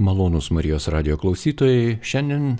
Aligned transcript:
Malonus 0.00 0.50
Marijos 0.50 0.88
radio 0.88 1.18
klausytojai, 1.20 1.98
šiandien 2.00 2.54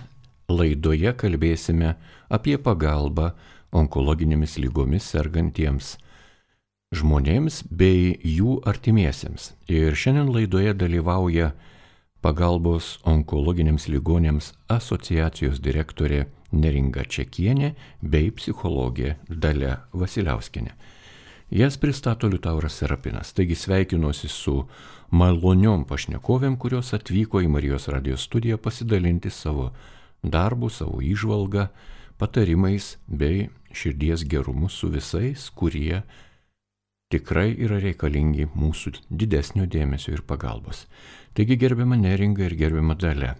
laidoje 0.52 1.14
kalbėsime 1.16 1.94
apie 2.28 2.58
pagalbą 2.60 3.30
onkologinėmis 3.72 4.58
lygomis 4.60 5.06
sergantiems 5.08 5.94
žmonėms 6.92 7.62
bei 7.72 8.12
jų 8.20 8.58
artimiesiems. 8.68 9.54
Ir 9.72 9.96
šiandien 9.96 10.28
laidoje 10.34 10.76
dalyvauja 10.76 11.54
pagalbos 12.20 12.98
onkologiniams 13.08 13.88
ligonėms 13.88 14.52
asociacijos 14.68 15.64
direktorė 15.64 16.26
Neringa 16.52 17.08
Čekienė 17.08 17.72
bei 18.02 18.28
psichologė 18.36 19.16
Dalia 19.30 19.78
Vasiliauskinė. 19.96 20.76
Jas 21.50 21.76
pristato 21.76 22.28
Liutauras 22.28 22.72
Serapinas. 22.72 23.32
Taigi 23.34 23.56
sveikinuosi 23.58 24.28
su 24.30 24.52
maloniom 25.10 25.82
pašnekovėm, 25.82 26.54
kurios 26.54 26.92
atvyko 26.94 27.40
į 27.42 27.48
Marijos 27.50 27.88
radijos 27.90 28.22
studiją 28.28 28.54
pasidalinti 28.62 29.32
savo 29.34 29.72
darbų, 30.22 30.68
savo 30.70 31.00
įžvalgą, 31.02 31.64
patarimais 32.22 32.92
bei 33.08 33.48
širdies 33.74 34.22
gerumu 34.30 34.70
su 34.70 34.92
visais, 34.94 35.48
kurie 35.50 36.04
tikrai 37.10 37.50
yra 37.58 37.80
reikalingi 37.82 38.46
mūsų 38.54 38.94
didesnio 39.10 39.66
dėmesio 39.66 40.14
ir 40.14 40.22
pagalbos. 40.22 40.84
Taigi 41.34 41.58
gerbiama 41.58 41.98
neringa 41.98 42.46
ir 42.46 42.54
gerbiama 42.62 42.94
dalė. 42.94 43.34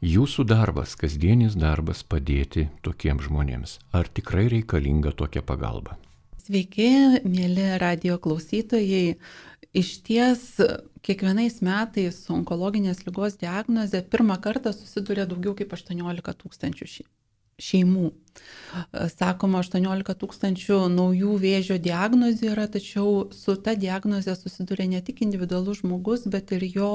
Jūsų 0.00 0.48
darbas, 0.48 0.96
kasdienis 0.96 1.52
darbas 1.52 2.00
padėti 2.00 2.70
tokiems 2.80 3.28
žmonėms. 3.28 3.78
Ar 3.92 4.08
tikrai 4.08 4.48
reikalinga 4.56 5.12
tokia 5.12 5.44
pagalba? 5.44 6.00
Sveiki, 6.46 7.24
mėly 7.26 7.64
radio 7.82 8.20
klausytojai. 8.22 9.16
Iš 9.76 9.88
ties, 10.06 10.42
kiekvienais 11.02 11.56
metais 11.66 12.20
su 12.22 12.34
onkologinės 12.36 13.00
lygos 13.02 13.34
diagnoze 13.40 13.98
pirmą 14.12 14.36
kartą 14.44 14.70
susiduria 14.76 15.24
daugiau 15.26 15.56
kaip 15.58 15.74
18 15.74 16.34
tūkstančių 16.44 16.86
šeimų. 17.66 18.10
Sakoma, 19.16 19.64
18 19.64 20.14
tūkstančių 20.20 20.78
naujų 20.92 21.32
vėžio 21.42 21.80
diagnozių 21.82 22.52
yra, 22.52 22.68
tačiau 22.70 23.26
su 23.34 23.56
ta 23.58 23.74
diagnoze 23.74 24.36
susiduria 24.38 24.86
ne 24.92 25.02
tik 25.02 25.24
individualus 25.26 25.82
žmogus, 25.82 26.28
bet 26.30 26.54
ir 26.54 26.68
jo 26.68 26.92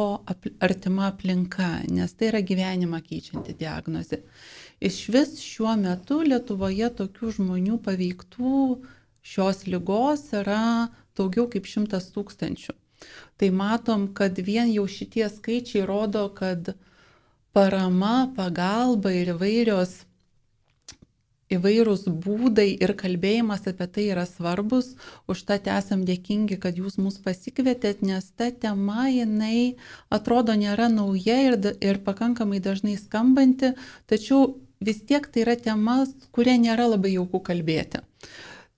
artima 0.63 1.09
aplinka, 1.09 1.73
nes 1.91 2.15
tai 2.15 2.31
yra 2.31 2.43
gyvenimą 2.45 3.03
keičianti 3.03 3.57
diagnozė. 3.59 4.23
Iš 4.79 5.03
vis 5.11 5.35
šiuo 5.43 5.75
metu 5.81 6.21
Lietuvoje 6.23 6.93
tokių 7.03 7.35
žmonių 7.41 7.83
paveiktų 7.83 8.55
šios 9.21 9.65
lygos 9.67 10.27
yra 10.35 10.89
daugiau 11.17 11.47
kaip 11.51 11.67
100 11.69 12.01
tūkstančių. 12.15 12.77
Tai 13.37 13.49
matom, 13.57 14.07
kad 14.13 14.37
vien 14.37 14.69
jau 14.73 14.85
šitie 14.85 15.25
skaičiai 15.29 15.85
rodo, 15.89 16.27
kad 16.37 16.73
parama, 17.53 18.31
pagalba 18.37 19.13
ir 19.15 19.33
įvairios 19.35 20.01
įvairūs 21.51 22.05
būdai 22.23 22.67
ir 22.79 22.93
kalbėjimas 22.99 23.65
apie 23.67 23.87
tai 23.95 24.05
yra 24.13 24.25
svarbus. 24.29 24.93
Užtat 25.31 25.67
esam 25.71 26.05
dėkingi, 26.07 26.57
kad 26.63 26.79
jūs 26.79 26.97
mus 27.01 27.19
pasikvietėt, 27.23 28.05
nes 28.07 28.29
ta 28.37 28.51
tema 28.51 29.09
jinai 29.11 29.75
atrodo 30.13 30.55
nėra 30.55 30.87
nauja 30.93 31.39
ir, 31.49 31.57
ir 31.83 31.99
pakankamai 32.05 32.61
dažnai 32.63 32.95
skambanti, 32.99 33.73
tačiau 34.07 34.55
vis 34.79 35.03
tiek 35.03 35.27
tai 35.27 35.43
yra 35.45 35.57
tema, 35.59 36.01
kuria 36.31 36.55
nėra 36.61 36.87
labai 36.93 37.17
jauku 37.17 37.43
kalbėti. 37.51 38.05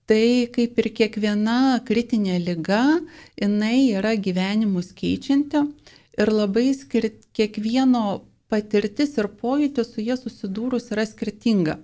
Tai 0.04 0.48
kaip 0.52 0.80
ir 0.82 0.90
kiekviena 0.98 1.80
kritinė 1.88 2.36
lyga, 2.42 2.82
jinai 3.40 3.94
yra 3.96 4.12
gyvenimus 4.20 4.92
keičianti 4.98 5.62
ir 6.20 6.32
labai 6.32 6.66
skirt, 6.76 7.22
kiekvieno 7.32 8.20
patirtis 8.52 9.16
ir 9.16 9.30
pojūtis 9.40 9.94
su 9.94 10.04
jie 10.04 10.18
susidūrus 10.20 10.92
yra 10.92 11.06
skirtinga. 11.08 11.78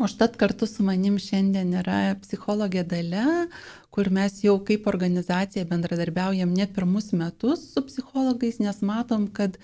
Užtat 0.00 0.36
kartu 0.40 0.66
su 0.66 0.82
manim 0.82 1.18
šiandien 1.20 1.70
yra 1.76 2.16
psichologė 2.22 2.82
Dalia, 2.88 3.46
kur 3.94 4.08
mes 4.10 4.38
jau 4.42 4.56
kaip 4.66 4.86
organizacija 4.90 5.66
bendradarbiaujam 5.70 6.54
ne 6.56 6.66
pirmus 6.66 7.10
metus 7.12 7.66
su 7.74 7.82
psichologais, 7.86 8.58
nes 8.64 8.80
matom, 8.86 9.26
kad 9.28 9.58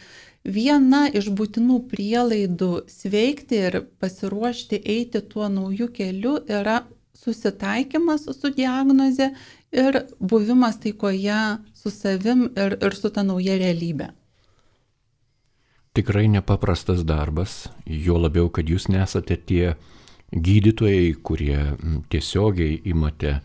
viena 0.44 1.06
iš 1.08 1.30
būtinų 1.38 1.78
prielaidų 1.90 2.72
sveikti 2.90 3.62
ir 3.70 3.80
pasiruošti 4.02 4.82
eiti 4.96 5.24
tuo 5.32 5.48
nauju 5.50 5.88
keliu 5.96 6.36
yra 6.46 6.82
susitaikymas 7.26 8.28
su 8.30 8.50
diagnoze 8.54 9.32
ir 9.74 10.00
buvimas 10.18 10.78
taikoje 10.80 11.40
su 11.74 11.90
savim 11.90 12.46
ir, 12.56 12.78
ir 12.80 12.94
su 12.94 13.10
ta 13.10 13.26
nauja 13.26 13.58
realybė. 13.58 14.12
Tikrai 15.96 16.26
nepaprastas 16.28 17.02
darbas, 17.08 17.66
jo 17.88 18.18
labiau, 18.20 18.50
kad 18.52 18.68
jūs 18.68 18.90
nesate 18.92 19.38
tie 19.48 19.74
gydytojai, 20.32 21.14
kurie 21.24 21.58
tiesiogiai 22.12 22.82
imate 22.92 23.38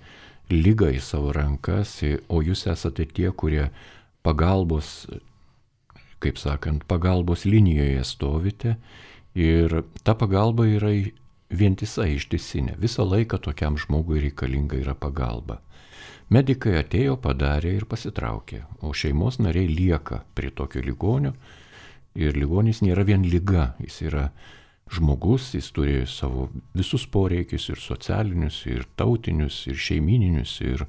lygą 0.51 0.89
į 0.91 0.99
savo 0.99 1.31
rankas, 1.35 1.95
o 2.27 2.41
jūs 2.43 2.65
esate 2.67 3.05
tie, 3.07 3.29
kurie 3.31 3.69
pagalbos, 4.25 5.07
kaip 6.21 6.37
sakant, 6.37 6.83
pagalbos 6.91 7.47
linijoje 7.47 8.03
stovite 8.05 8.75
ir 9.33 9.81
ta 10.03 10.17
pagalba 10.19 10.67
yra 10.67 10.91
vientisa 11.51 12.07
ištisinė. 12.07 12.77
Visą 12.79 13.05
laiką 13.05 13.39
tokiam 13.43 13.77
žmogui 13.79 14.21
reikalinga 14.23 14.79
yra 14.79 14.95
pagalba. 14.95 15.59
Medikai 16.31 16.77
atėjo, 16.79 17.17
padarė 17.19 17.73
ir 17.75 17.85
pasitraukė, 17.91 18.61
o 18.87 18.93
šeimos 18.95 19.41
nariai 19.43 19.67
lieka 19.67 20.21
prie 20.35 20.51
tokio 20.55 20.79
ligonio 20.85 21.33
ir 22.15 22.37
ligonis 22.39 22.79
nėra 22.83 23.03
vien 23.07 23.25
lyga, 23.27 23.73
jis 23.83 23.97
yra 24.07 24.29
žmogus, 24.91 25.49
jis 25.55 25.67
turi 25.75 25.97
savo 26.07 26.49
visus 26.75 27.03
poreikius 27.07 27.69
ir 27.71 27.79
socialinius, 27.83 28.61
ir 28.67 28.87
tautinius, 28.99 29.65
ir 29.67 29.75
šeimininius, 29.79 30.57
ir 30.63 30.85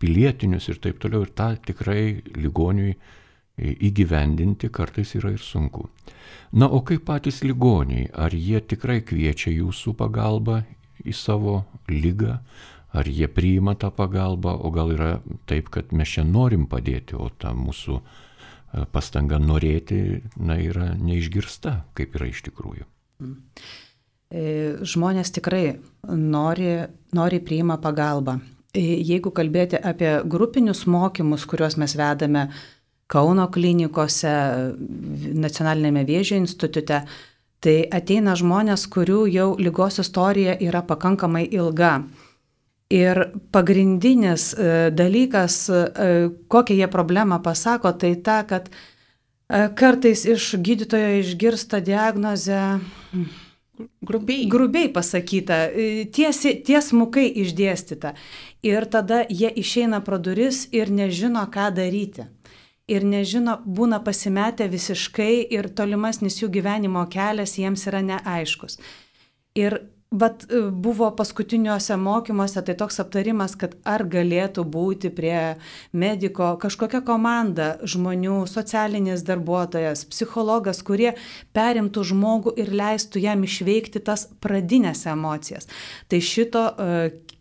pilietinius 0.00 0.68
ir 0.72 0.80
taip 0.84 1.00
toliau. 1.00 1.24
Ir 1.24 1.32
tą 1.36 1.54
tikrai 1.68 2.22
ligoniui 2.36 2.96
įgyvendinti 3.58 4.70
kartais 4.72 5.14
yra 5.18 5.32
ir 5.34 5.42
sunku. 5.42 5.88
Na, 6.52 6.68
o 6.68 6.82
kaip 6.84 7.04
patys 7.08 7.42
ligoniai, 7.44 8.08
ar 8.12 8.34
jie 8.34 8.60
tikrai 8.60 9.00
kviečia 9.04 9.52
jūsų 9.52 9.94
pagalbą 9.96 10.62
į 11.04 11.14
savo 11.16 11.62
lygą, 11.88 12.38
ar 12.92 13.08
jie 13.08 13.28
priima 13.28 13.74
tą 13.74 13.90
pagalbą, 13.94 14.52
o 14.60 14.70
gal 14.72 14.92
yra 14.92 15.12
taip, 15.48 15.70
kad 15.72 15.92
mes 15.96 16.08
čia 16.12 16.24
norim 16.28 16.66
padėti, 16.68 17.16
o 17.16 17.30
ta 17.32 17.54
mūsų 17.56 17.96
e, 17.98 18.84
pastanga 18.92 19.40
norėti, 19.40 20.20
na, 20.36 20.58
yra 20.60 20.92
neišgirsta, 21.00 21.78
kaip 21.96 22.18
yra 22.20 22.28
iš 22.28 22.44
tikrųjų. 22.50 22.88
E, 24.32 24.44
žmonės 24.88 25.32
tikrai 25.36 25.78
nori, 26.08 26.74
nori 27.16 27.40
priima 27.44 27.78
pagalbą. 27.80 28.38
E, 28.72 28.84
jeigu 29.04 29.32
kalbėti 29.32 29.80
apie 29.80 30.18
grupinius 30.28 30.86
mokymus, 30.88 31.48
kuriuos 31.48 31.76
mes 31.80 31.96
vedame 31.96 32.46
Kauno 33.06 33.48
klinikose, 33.52 34.32
Nacionalinėme 35.34 36.04
vėžio 36.08 36.38
institute, 36.40 37.02
tai 37.62 37.76
ateina 37.92 38.36
žmonės, 38.38 38.86
kurių 38.90 39.26
jau 39.30 39.48
lygos 39.58 40.00
istorija 40.02 40.56
yra 40.60 40.82
pakankamai 40.86 41.44
ilga. 41.50 42.02
Ir 42.92 43.18
pagrindinis 43.52 44.52
e, 44.52 44.72
dalykas, 44.92 45.58
kokią 46.52 46.74
jie 46.76 46.88
problemą 46.92 47.38
pasako, 47.44 47.94
tai 47.96 48.16
ta, 48.20 48.42
kad 48.44 48.68
E, 49.52 49.68
kartais 49.76 50.24
iš 50.24 50.54
gydytojo 50.64 51.18
išgirsta 51.20 51.80
diagnozę 51.80 52.78
grubiai. 54.00 54.46
grubiai 54.48 54.88
pasakyta, 54.88 55.58
e, 55.68 56.04
tiesi, 56.08 56.54
tiesmukai 56.64 57.26
išdėstyta. 57.42 58.14
Ir 58.64 58.86
tada 58.86 59.26
jie 59.28 59.50
išeina 59.50 60.00
pro 60.00 60.18
duris 60.18 60.68
ir 60.72 60.88
nežino, 60.90 61.44
ką 61.52 61.68
daryti. 61.76 62.24
Ir 62.90 63.04
nežino, 63.06 63.60
būna 63.62 64.02
pasimetę 64.02 64.66
visiškai 64.68 65.46
ir 65.54 65.70
tolimasnis 65.70 66.40
jų 66.42 66.50
gyvenimo 66.56 67.04
kelias 67.10 67.54
jiems 67.60 67.86
yra 67.86 68.02
neaiškus. 68.02 68.80
Ir 69.54 69.78
Bet 70.12 70.44
buvo 70.72 71.06
paskutiniuose 71.16 71.96
mokymuose 71.96 72.60
tai 72.62 72.74
toks 72.76 73.00
aptarimas, 73.00 73.54
kad 73.56 73.78
ar 73.88 74.04
galėtų 74.12 74.66
būti 74.68 75.08
prie 75.16 75.54
mediko 75.96 76.50
kažkokia 76.60 77.00
komanda 77.06 77.68
žmonių, 77.88 78.42
socialinis 78.50 79.24
darbuotojas, 79.24 80.04
psichologas, 80.12 80.82
kurie 80.84 81.14
perimtų 81.56 82.04
žmogų 82.12 82.52
ir 82.60 82.74
leistų 82.76 83.24
jam 83.24 83.46
išveikti 83.48 84.04
tas 84.04 84.26
pradinės 84.44 85.06
emocijas. 85.08 85.70
Tai 86.12 86.20
šito, 86.20 86.66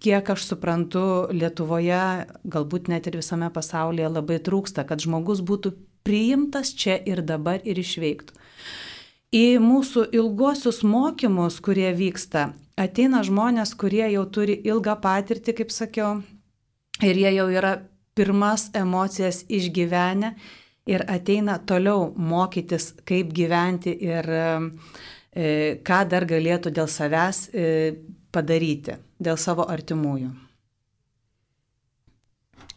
kiek 0.01 0.29
aš 0.33 0.45
suprantu, 0.49 1.03
Lietuvoje, 1.33 2.25
galbūt 2.43 2.89
net 2.91 3.07
ir 3.07 3.19
visame 3.21 3.49
pasaulyje 3.53 4.09
labai 4.09 4.39
trūksta, 4.43 4.85
kad 4.89 5.03
žmogus 5.03 5.43
būtų 5.45 5.75
priimtas 6.05 6.73
čia 6.73 6.97
ir 7.05 7.21
dabar 7.21 7.61
ir 7.63 7.79
išveiktų. 7.81 8.37
Į 9.31 9.61
mūsų 9.63 10.09
ilguosius 10.17 10.81
mokymus, 10.83 11.61
kurie 11.63 11.93
vyksta, 11.95 12.49
ateina 12.75 13.21
žmonės, 13.23 13.75
kurie 13.79 14.03
jau 14.11 14.25
turi 14.27 14.57
ilgą 14.67 14.97
patirtį, 14.99 15.55
kaip 15.61 15.71
sakiau, 15.71 16.17
ir 16.99 17.21
jie 17.21 17.31
jau 17.37 17.47
yra 17.53 17.77
pirmas 18.17 18.67
emocijas 18.75 19.45
išgyvenę 19.47 20.33
ir 20.91 21.05
ateina 21.07 21.59
toliau 21.63 22.09
mokytis, 22.17 22.91
kaip 23.07 23.31
gyventi 23.31 23.93
ir 24.03 24.27
e, 24.35 25.79
ką 25.85 26.01
dar 26.11 26.27
galėtų 26.27 26.73
dėl 26.75 26.89
savęs 26.91 27.45
e, 27.53 27.69
padaryti, 28.31 28.97
dėl 29.19 29.37
savo 29.39 29.67
artimųjų. 29.69 30.31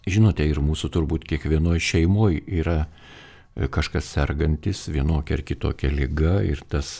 Žinote, 0.04 0.44
ir 0.44 0.60
mūsų 0.60 0.90
turbūt 0.92 1.24
kiekvienoje 1.28 1.80
šeimoje 1.80 2.42
yra 2.60 2.82
e, 2.84 3.68
kažkas 3.72 4.10
sergantis 4.12 4.84
vienokia 4.92 5.38
ar 5.38 5.44
kitokia 5.48 5.88
lyga 5.88 6.42
ir 6.44 6.60
tas, 6.68 6.98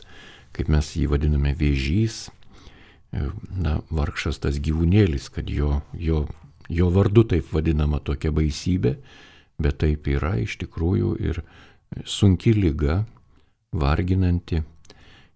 kaip 0.57 0.71
mes 0.73 0.89
jį 0.97 1.11
vadiname, 1.13 1.53
vėžys, 1.59 2.31
e, 3.13 3.29
na, 3.53 3.77
vargšas 3.93 4.41
tas 4.41 4.57
gyvūnėlis, 4.57 5.29
kad 5.35 5.53
jo, 5.53 5.83
jo, 5.93 6.25
jo 6.73 6.89
vardu 6.95 7.27
taip 7.35 7.53
vadinama 7.53 8.01
tokia 8.01 8.33
baisybė, 8.33 8.97
bet 9.61 9.83
taip 9.85 10.09
yra 10.09 10.39
iš 10.41 10.57
tikrųjų 10.65 11.17
ir 11.21 11.45
sunki 12.09 12.55
lyga, 12.57 13.03
varginanti 13.75 14.63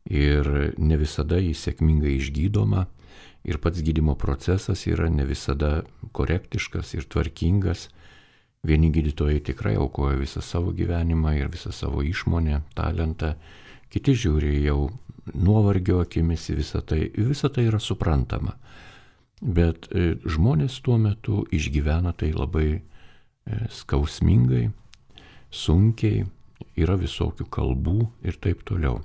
ir 0.09 0.49
ne 0.79 0.97
visada 0.97 1.37
jis 1.43 1.67
sėkmingai 1.67 2.17
išgydoma 2.17 2.87
ir 3.45 3.59
pats 3.63 3.83
gydimo 3.85 4.15
procesas 4.19 4.87
yra 4.87 5.09
ne 5.13 5.27
visada 5.29 5.83
korektiškas 6.13 6.95
ir 6.95 7.07
tvarkingas. 7.09 7.89
Vieni 8.67 8.91
gydytojai 8.91 9.41
tikrai 9.47 9.77
aukoja 9.79 10.19
visą 10.19 10.43
savo 10.43 10.73
gyvenimą 10.75 11.37
ir 11.39 11.51
visą 11.53 11.71
savo 11.73 12.03
išmonę, 12.03 12.63
talentą, 12.75 13.35
kiti 13.93 14.17
žiūri 14.19 14.65
jau 14.65 14.89
nuovargio 15.35 16.01
akimis 16.03 16.49
į 16.51 16.59
visą 16.59 16.83
tai. 16.83 17.05
Visą 17.15 17.53
tai 17.55 17.69
yra 17.71 17.79
suprantama. 17.81 18.57
Bet 19.41 19.87
e, 19.95 20.17
žmonės 20.27 20.81
tuo 20.83 20.99
metu 20.99 21.45
išgyvena 21.55 22.13
tai 22.19 22.33
labai 22.35 22.69
e, 22.75 22.81
skausmingai, 23.71 24.67
sunkiai, 25.55 26.25
yra 26.79 26.99
visokių 26.99 27.47
kalbų 27.47 28.01
ir 28.27 28.39
taip 28.43 28.65
toliau. 28.67 28.99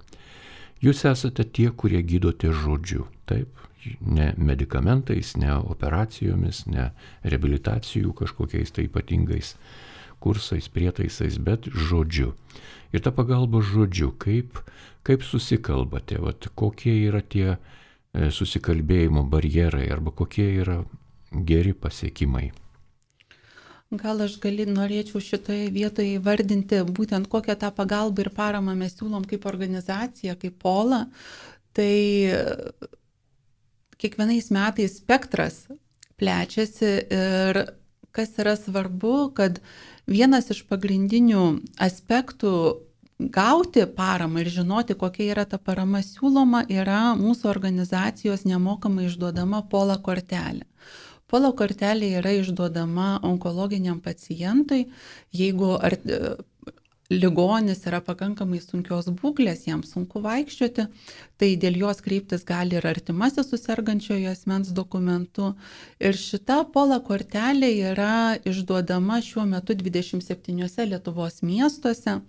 Jūs 0.84 1.06
esate 1.08 1.46
tie, 1.46 1.70
kurie 1.72 2.02
gydote 2.04 2.50
žodžiu, 2.52 3.06
taip, 3.30 3.63
ne 4.02 4.32
medikamentais, 4.38 5.36
ne 5.40 5.54
operacijomis, 5.58 6.66
ne 6.72 6.90
reabilitacijų 7.24 8.14
kažkokiais 8.24 8.74
tai 8.76 8.88
ypatingais 8.90 9.56
kursais, 10.24 10.70
prietaisais, 10.72 11.38
bet 11.38 11.68
žodžiu. 11.68 12.32
Ir 12.96 13.04
ta 13.04 13.12
pagalba 13.12 13.60
žodžiu, 13.66 14.14
kaip, 14.22 14.62
kaip 15.04 15.26
susikalbate, 15.26 16.20
vat, 16.24 16.48
kokie 16.56 16.94
yra 17.10 17.24
tie 17.26 17.56
e, 17.56 18.30
susikalbėjimo 18.32 19.26
barjerai 19.28 19.90
arba 19.92 20.14
kokie 20.16 20.48
yra 20.64 20.84
geri 21.34 21.74
pasiekimai. 21.74 22.52
Gal 23.94 24.24
aš 24.26 24.40
gali, 24.42 24.66
norėčiau 24.66 25.22
šitoje 25.22 25.68
vietoje 25.74 26.16
įvardinti 26.18 26.80
būtent 26.98 27.28
kokią 27.30 27.56
tą 27.62 27.70
pagalbą 27.76 28.24
ir 28.24 28.32
paramą 28.34 28.74
mes 28.78 28.96
siūlom 28.98 29.26
kaip 29.30 29.46
organizacija, 29.50 30.34
kaip 30.40 30.56
pola. 30.62 31.04
Tai 31.78 31.94
kiekvienais 34.04 34.52
metais 34.54 35.00
spektras 35.00 35.64
plečiasi 36.20 36.92
ir 37.08 37.64
kas 38.14 38.36
yra 38.38 38.54
svarbu, 38.60 39.32
kad 39.38 39.60
vienas 40.06 40.52
iš 40.54 40.62
pagrindinių 40.70 41.46
aspektų 41.82 42.52
gauti 43.34 43.86
paramą 43.96 44.44
ir 44.44 44.52
žinoti, 44.54 44.98
kokia 45.00 45.32
yra 45.32 45.46
ta 45.50 45.58
parama 45.58 46.04
siūloma, 46.06 46.66
yra 46.70 47.16
mūsų 47.18 47.50
organizacijos 47.50 48.46
nemokamai 48.46 49.08
išduodama 49.08 49.64
pola 49.72 49.98
kortelė. 49.98 50.68
Polo 51.30 51.54
kortelė 51.58 52.12
yra 52.20 52.36
išduodama 52.38 53.24
onkologiniam 53.26 54.02
pacientui, 54.04 54.86
jeigu 55.34 55.72
ar, 55.80 55.98
ligonis 57.14 57.84
yra 57.90 58.02
pakankamai 58.06 58.60
sunkios 58.62 59.10
būklės, 59.20 59.66
jam 59.68 59.84
sunku 59.86 60.22
vaikščioti, 60.24 60.86
tai 61.42 61.54
dėl 61.60 61.78
jos 61.82 62.02
kreiptis 62.06 62.46
gali 62.48 62.78
ir 62.78 62.86
artimasis 62.88 63.50
susirgančiojo 63.50 64.32
asmens 64.32 64.72
dokumentu. 64.76 65.54
Ir 66.00 66.18
šita 66.18 66.62
pola 66.74 67.00
kortelė 67.04 67.70
yra 67.92 68.38
išduodama 68.46 69.20
šiuo 69.26 69.46
metu 69.50 69.76
27 69.78 70.88
Lietuvos 70.90 71.42
miestuose, 71.46 72.20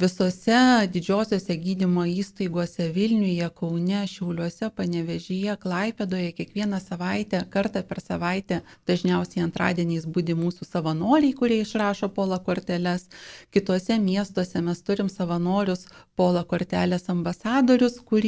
visose 0.00 0.60
didžiosiuose 0.92 1.56
gydymo 1.64 2.04
įstaigose 2.10 2.90
Vilniuje, 2.94 3.48
Kaune, 3.56 4.02
Šiauliuose, 4.10 4.70
Panevežyje, 4.76 5.56
Klaipėdoje 5.62 6.32
kiekvieną 6.36 6.80
savaitę, 6.82 7.42
kartą 7.50 7.82
per 7.86 8.02
savaitę, 8.04 8.60
dažniausiai 8.90 9.44
antradieniais 9.46 10.06
būdi 10.06 10.36
mūsų 10.38 10.68
savanoriai, 10.68 11.34
kurie 11.36 11.60
išrašo 11.64 12.10
pola 12.14 12.40
korteles. 12.42 13.08
Kitose 13.54 13.98
miestuose 14.02 14.62
mes 14.64 14.82
turim 14.86 15.08
savanorius 15.12 15.86
pola 16.16 16.44
kortelės 16.44 17.08
ambasadorius, 17.12 18.00
kurie 18.04 18.19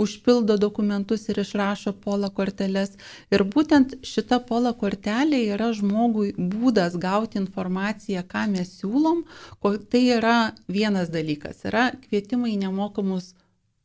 užpildo 0.00 0.56
dokumentus 0.56 1.28
ir 1.28 1.40
išrašo 1.44 1.94
pola 2.04 2.30
korteles. 2.34 2.96
Ir 3.30 3.44
būtent 3.44 3.98
šita 4.06 4.40
pola 4.48 4.72
kortelė 4.72 5.44
yra 5.54 5.72
žmogui 5.76 6.34
būdas 6.38 6.98
gauti 7.00 7.40
informaciją, 7.40 8.24
ką 8.28 8.46
mes 8.54 8.76
siūlom. 8.80 9.24
Tai 9.62 10.04
yra 10.18 10.38
vienas 10.68 11.12
dalykas, 11.14 11.64
yra 11.68 11.90
kvietimai 12.06 12.56
nemokamus 12.60 13.34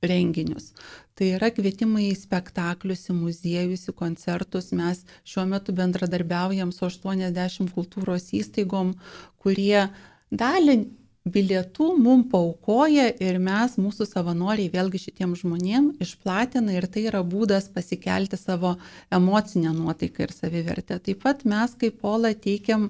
renginius. 0.04 0.74
Tai 1.14 1.28
yra 1.38 1.52
kvietimai 1.54 2.08
į 2.10 2.16
spektaklius, 2.18 3.06
į 3.12 3.16
muziejus, 3.20 3.86
į 3.90 3.94
koncertus. 3.98 4.72
Mes 4.76 5.04
šiuo 5.30 5.46
metu 5.50 5.76
bendradarbiaujam 5.78 6.74
su 6.74 6.88
80 6.90 7.70
kultūros 7.76 8.32
įstaigom, 8.34 8.96
kurie 9.44 9.88
dalį 10.34 10.80
bilietų 11.24 11.94
mum 12.04 12.26
paukoja 12.28 13.08
ir 13.24 13.38
mes, 13.40 13.78
mūsų 13.80 14.08
savanoriai, 14.10 14.72
vėlgi 14.74 15.06
šitiem 15.06 15.38
žmonėm 15.40 15.94
išplatina 16.04 16.76
ir 16.76 16.88
tai 16.92 17.06
yra 17.08 17.24
būdas 17.24 17.70
pasikelti 17.72 18.40
savo 18.40 18.76
emocinę 19.14 19.72
nuotaiką 19.76 20.28
ir 20.28 20.36
savivertę. 20.36 21.00
Taip 21.00 21.24
pat 21.24 21.46
mes 21.48 21.78
kaip 21.80 22.02
Pola 22.04 22.34
teikiam 22.36 22.90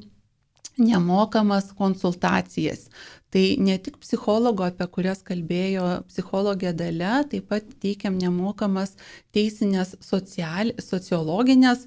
nemokamas 0.78 1.70
konsultacijas. 1.78 2.88
Tai 3.34 3.44
ne 3.62 3.78
tik 3.82 4.00
psichologo, 4.02 4.66
apie 4.66 4.88
kurias 4.90 5.22
kalbėjo 5.26 5.86
psichologė 6.10 6.74
dalė, 6.78 7.16
taip 7.30 7.50
pat 7.50 7.70
teikiam 7.82 8.18
nemokamas 8.18 8.96
teisinės 9.34 9.96
social, 10.02 10.74
sociologinės 10.82 11.86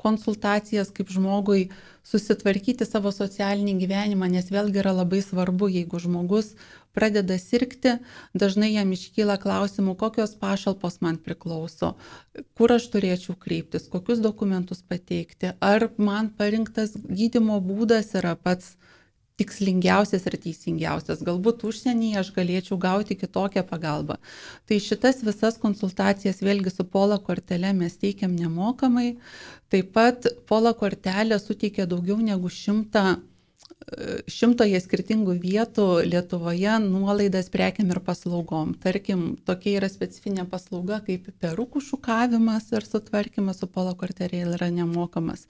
konsultacijas, 0.00 0.90
kaip 0.96 1.12
žmogui 1.12 1.68
susitvarkyti 2.06 2.86
savo 2.88 3.12
socialinį 3.14 3.76
gyvenimą, 3.84 4.30
nes 4.32 4.50
vėlgi 4.50 4.82
yra 4.82 4.94
labai 4.96 5.20
svarbu, 5.24 5.68
jeigu 5.70 6.00
žmogus 6.02 6.54
pradeda 6.96 7.36
sirgti, 7.38 7.96
dažnai 8.34 8.72
jam 8.72 8.90
iškyla 8.96 9.36
klausimų, 9.42 9.94
kokios 10.00 10.34
pašalpos 10.40 10.98
man 11.04 11.20
priklauso, 11.22 11.94
kur 12.58 12.74
aš 12.74 12.88
turėčiau 12.94 13.36
kreiptis, 13.38 13.86
kokius 13.92 14.22
dokumentus 14.24 14.82
pateikti, 14.82 15.54
ar 15.60 15.90
man 15.98 16.32
parinktas 16.34 16.96
gydimo 17.06 17.60
būdas 17.62 18.14
yra 18.18 18.34
pats 18.34 18.74
tikslingiausias 19.40 20.26
ir 20.28 20.36
teisingiausias. 20.42 21.22
Galbūt 21.24 21.64
užsienyje 21.68 22.20
aš 22.20 22.32
galėčiau 22.36 22.76
gauti 22.80 23.16
kitokią 23.16 23.64
pagalbą. 23.68 24.18
Tai 24.68 24.80
šitas 24.84 25.22
visas 25.24 25.56
konsultacijas 25.62 26.42
vėlgi 26.44 26.72
su 26.74 26.84
Pola 26.84 27.16
kortelė 27.24 27.72
mes 27.76 27.96
teikiam 28.02 28.34
nemokamai. 28.36 29.14
Taip 29.70 29.90
pat 29.94 30.28
Pola 30.50 30.72
kortelė 30.74 31.38
suteikia 31.38 31.88
daugiau 31.90 32.18
negu 32.22 32.50
šimtą 32.50 33.20
šimtoje 34.30 34.78
skirtingų 34.84 35.34
vietų 35.40 35.86
Lietuvoje 36.06 36.76
nuolaidas 36.84 37.48
prekiam 37.50 37.88
ir 37.90 37.98
paslaugom. 38.06 38.74
Tarkim, 38.78 39.24
tokia 39.48 39.80
yra 39.80 39.88
specifinė 39.90 40.44
paslauga 40.50 41.00
kaip 41.06 41.26
perukų 41.42 41.82
šukavimas 41.82 42.68
ir 42.76 42.86
sutvarkymas 42.86 43.58
su 43.58 43.66
polo 43.72 43.96
kortelė 43.98 44.44
yra 44.52 44.68
nemokamas 44.74 45.48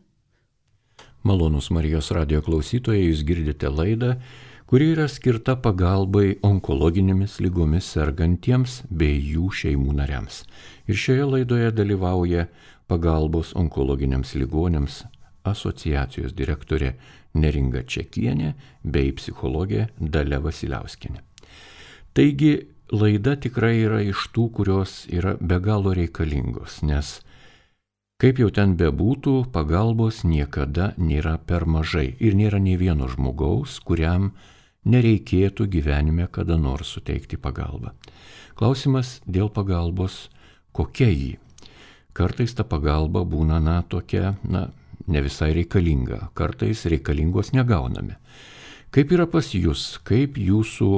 Malonus 1.24 1.70
Marijos 1.72 2.12
radio 2.12 2.42
klausytojai, 2.44 3.08
jūs 3.08 3.24
girdite 3.24 3.68
laidą, 3.72 4.20
kuri 4.66 4.90
yra 4.94 5.06
skirta 5.11 5.56
pagalbai 5.61 6.38
onkologinėmis 6.47 7.37
lygomis 7.44 7.88
sergantiems 7.94 8.80
bei 8.88 9.18
jų 9.21 9.50
šeimų 9.52 9.97
nariams. 10.00 10.42
Ir 10.88 10.97
šioje 10.97 11.26
laidoje 11.35 11.73
dalyvauja 11.76 12.47
pagalbos 12.88 13.52
onkologiniams 13.61 14.35
ligonėms 14.40 15.02
asociacijos 15.44 16.33
direktorė 16.37 16.94
Neringa 17.35 17.83
Čekienė 17.85 18.54
bei 18.83 19.12
psichologė 19.12 19.88
Dalia 19.99 20.40
Vasiliauskinė. 20.40 21.21
Taigi 22.14 22.54
laida 22.94 23.35
tikrai 23.37 23.76
yra 23.83 24.00
iš 24.06 24.28
tų, 24.33 24.49
kurios 24.56 25.04
yra 25.11 25.35
be 25.40 25.61
galo 25.61 25.92
reikalingos, 25.97 26.80
nes 26.87 27.18
Kaip 28.23 28.38
jau 28.38 28.47
ten 28.54 28.76
bebūtų, 28.78 29.50
pagalbos 29.52 30.21
niekada 30.23 30.92
nėra 30.97 31.35
per 31.49 31.64
mažai 31.66 32.14
ir 32.23 32.37
nėra 32.38 32.61
nei 32.62 32.76
vieno 32.78 33.09
žmogaus, 33.11 33.80
kuriam 33.83 34.30
nereikėtų 34.84 35.66
gyvenime 35.70 36.28
kada 36.32 36.56
nors 36.60 36.92
suteikti 36.96 37.38
pagalbą. 37.40 37.94
Klausimas 38.54 39.18
dėl 39.26 39.50
pagalbos, 39.50 40.28
kokia 40.72 41.08
jį. 41.10 41.32
Kartais 42.14 42.54
ta 42.54 42.62
pagalba 42.64 43.24
būna, 43.26 43.58
na, 43.58 43.80
tokia, 43.82 44.36
na, 44.46 44.68
ne 45.10 45.22
visai 45.24 45.50
reikalinga, 45.56 46.28
kartais 46.38 46.84
reikalingos 46.86 47.50
negauname. 47.56 48.20
Kaip 48.94 49.10
yra 49.16 49.26
pas 49.26 49.48
jūs, 49.50 49.96
kaip 50.06 50.38
jūsų, 50.38 50.90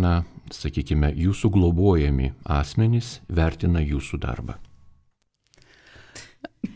na, 0.00 0.14
sakykime, 0.54 1.12
jūsų 1.12 1.52
globojami 1.52 2.32
asmenys 2.48 3.18
vertina 3.28 3.84
jūsų 3.84 4.22
darbą? 4.24 4.56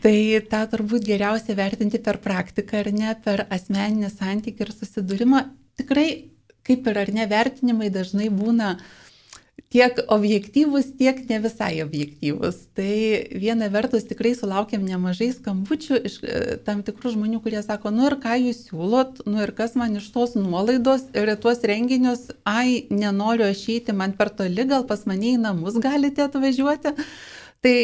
Tai 0.03 0.17
tą 0.51 0.65
turbūt 0.67 1.05
geriausia 1.07 1.55
vertinti 1.55 2.01
per 2.03 2.19
praktiką 2.23 2.81
ar 2.81 2.89
ne, 2.91 3.13
per 3.23 3.45
asmeninį 3.55 4.09
santykį 4.11 4.65
ir 4.65 4.71
susidūrimą. 4.75 5.45
Tikrai, 5.79 6.07
kaip 6.67 6.89
ir 6.91 6.99
ar 7.05 7.11
ne, 7.15 7.27
vertinimai 7.31 7.87
dažnai 7.93 8.27
būna 8.33 8.73
tiek 9.73 10.01
objektyvus, 10.11 10.91
tiek 10.99 11.21
ne 11.29 11.39
visai 11.41 11.79
objektyvus. 11.85 12.57
Tai 12.77 12.95
viena 13.31 13.69
vertus 13.73 14.03
tikrai 14.09 14.33
sulaukiam 14.37 14.83
nemažai 14.85 15.31
skambučių 15.33 15.99
iš 16.09 16.17
e, 16.21 16.41
tam 16.67 16.83
tikrų 16.85 17.15
žmonių, 17.15 17.39
kurie 17.45 17.63
sako, 17.65 17.93
nu 17.95 18.05
ir 18.09 18.17
ką 18.21 18.35
jūs 18.41 18.59
siūlot, 18.67 19.23
nu 19.25 19.39
ir 19.45 19.53
kas 19.55 19.77
man 19.79 19.95
iš 20.01 20.09
tos 20.13 20.35
nuolaidos 20.37 21.07
ir 21.15 21.31
tuos 21.41 21.63
renginius, 21.63 22.27
ai, 22.43 22.83
nenoriu 22.91 23.47
aš 23.47 23.63
eiti, 23.77 23.95
man 23.95 24.17
per 24.19 24.33
toli, 24.35 24.67
gal 24.67 24.85
pas 24.89 25.07
mane 25.09 25.31
į 25.31 25.39
namus 25.47 25.79
galite 25.81 26.27
atvažiuoti. 26.27 26.93
Tai 27.63 27.75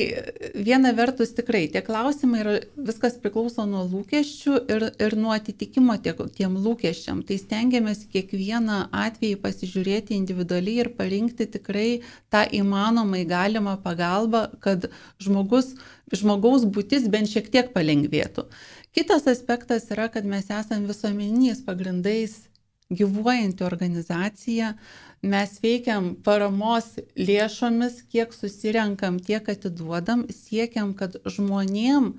viena 0.59 0.89
vertus 0.91 1.29
tikrai 1.31 1.61
tie 1.71 1.79
klausimai 1.79 2.39
yra, 2.41 2.55
viskas 2.75 3.13
priklauso 3.23 3.63
nuo 3.63 3.85
lūkesčių 3.87 4.57
ir, 4.75 4.85
ir 4.99 5.13
nuo 5.15 5.31
atitikimo 5.31 5.95
tie, 6.03 6.11
tiem 6.35 6.57
lūkesčiam. 6.59 7.21
Tai 7.23 7.37
stengiamės 7.39 8.01
kiekvieną 8.11 8.81
atvejį 9.05 9.37
pasižiūrėti 9.39 10.17
individualiai 10.17 10.83
ir 10.83 10.89
parinkti 10.97 11.47
tikrai 11.53 11.87
tą 12.27 12.43
įmanomai 12.59 13.23
galimą 13.29 13.77
pagalbą, 13.85 14.49
kad 14.59 14.89
žmogus, 15.23 15.71
žmogaus 16.11 16.67
būtis 16.67 17.07
bent 17.07 17.31
šiek 17.31 17.47
tiek 17.47 17.71
palengvėtų. 17.71 18.49
Kitas 18.91 19.31
aspektas 19.31 19.87
yra, 19.95 20.09
kad 20.11 20.27
mes 20.27 20.51
esame 20.51 20.91
visuomeniniais 20.91 21.63
pagrindais 21.63 22.48
gyvuojanti 22.89 23.63
organizacija, 23.63 24.73
mes 25.21 25.51
veikiam 25.61 26.15
paramos 26.25 26.95
lėšomis, 27.17 27.99
kiek 28.09 28.33
susirenkam, 28.33 29.19
tiek 29.21 29.45
atiduodam, 29.53 30.25
siekiam, 30.33 30.95
kad 30.97 31.19
žmonėm 31.29 32.15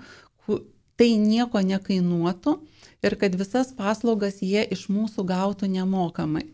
tai 1.00 1.08
nieko 1.18 1.62
nekainuotų 1.64 2.54
ir 3.02 3.16
kad 3.18 3.34
visas 3.40 3.72
paslaugas 3.74 4.38
jie 4.44 4.62
iš 4.62 4.86
mūsų 4.92 5.24
gautų 5.26 5.66
nemokamai. 5.72 6.44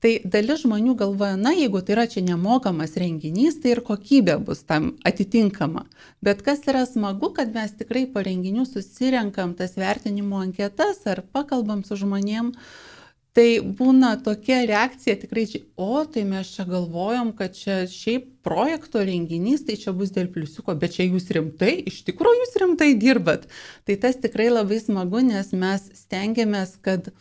Tai 0.00 0.12
dalis 0.24 0.62
žmonių 0.62 0.94
galvoja, 0.96 1.36
na, 1.36 1.50
jeigu 1.52 1.82
tai 1.84 1.92
yra 1.98 2.06
čia 2.08 2.22
nemokamas 2.24 2.94
renginys, 2.96 3.58
tai 3.60 3.74
ir 3.74 3.82
kokybė 3.84 4.38
bus 4.46 4.62
tam 4.64 4.94
atitinkama. 5.04 5.82
Bet 6.24 6.40
kas 6.46 6.64
yra 6.70 6.86
smagu, 6.88 7.34
kad 7.36 7.52
mes 7.52 7.76
tikrai 7.76 8.06
po 8.08 8.24
renginių 8.24 8.64
susirenkam 8.64 9.52
tas 9.58 9.76
vertinimo 9.76 10.40
anketas 10.40 11.04
ar 11.10 11.20
pakalbam 11.34 11.84
su 11.84 12.00
žmonėm, 12.00 12.54
uh, 12.54 12.96
Tai 13.36 13.46
būna 13.78 14.16
tokia 14.26 14.64
reakcija 14.66 15.14
tikrai, 15.20 15.44
o 15.78 16.00
tai 16.10 16.24
mes 16.26 16.48
čia 16.50 16.64
galvojom, 16.66 17.30
kad 17.38 17.54
čia 17.54 17.84
šiaip 17.86 18.26
projekto 18.42 19.04
renginys, 19.06 19.62
tai 19.68 19.76
čia 19.78 19.94
bus 19.94 20.10
dėl 20.16 20.32
pliusiuko, 20.34 20.74
bet 20.80 20.96
čia 20.96 21.06
jūs 21.06 21.30
rimtai, 21.36 21.76
iš 21.86 22.00
tikrųjų 22.08 22.40
jūs 22.42 22.58
rimtai 22.64 22.90
dirbat. 22.98 23.46
Tai 23.86 23.98
tas 24.02 24.18
tikrai 24.18 24.48
labai 24.50 24.80
smagu, 24.82 25.22
nes 25.22 25.54
mes 25.54 25.86
stengiamės, 26.02 26.74
kad 26.82 27.12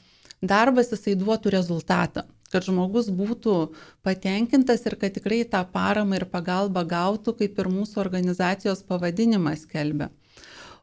darbas 0.41 0.89
jisai 0.95 1.13
duotų 1.19 1.53
rezultatą 1.53 2.25
kad 2.49 2.65
žmogus 2.65 3.11
būtų 3.13 3.55
patenkintas 4.05 4.85
ir 4.89 4.95
kad 4.97 5.13
tikrai 5.13 5.43
tą 5.45 5.61
paramą 5.69 6.17
ir 6.17 6.25
pagalbą 6.31 6.81
gautų, 6.89 7.35
kaip 7.43 7.59
ir 7.61 7.69
mūsų 7.69 8.01
organizacijos 8.01 8.81
pavadinimas 8.89 9.67
kelbė. 9.69 10.09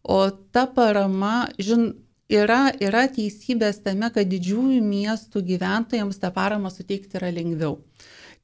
O 0.07 0.29
ta 0.55 0.67
parama, 0.71 1.49
žin, 1.59 1.89
yra, 2.33 2.71
yra 2.83 3.07
teisybės 3.13 3.83
tame, 3.85 4.11
kad 4.15 4.29
didžiųjų 4.31 4.83
miestų 4.83 5.43
gyventojams 5.47 6.21
tą 6.23 6.33
paramą 6.35 6.73
suteikti 6.75 7.21
yra 7.21 7.33
lengviau. 7.35 7.81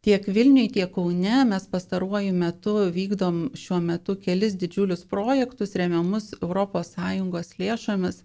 Tiek 0.03 0.25
Vilniui, 0.27 0.67
tiek 0.67 0.91
Kaune 0.91 1.45
mes 1.47 1.67
pastaruoju 1.71 2.33
metu 2.35 2.73
vykdom 2.91 3.37
šiuo 3.55 3.77
metu 3.85 4.17
kelis 4.19 4.57
didžiulius 4.59 5.05
projektus 5.07 5.77
remiamus 5.79 6.33
ES 6.43 7.53
lėšomis. 7.61 8.17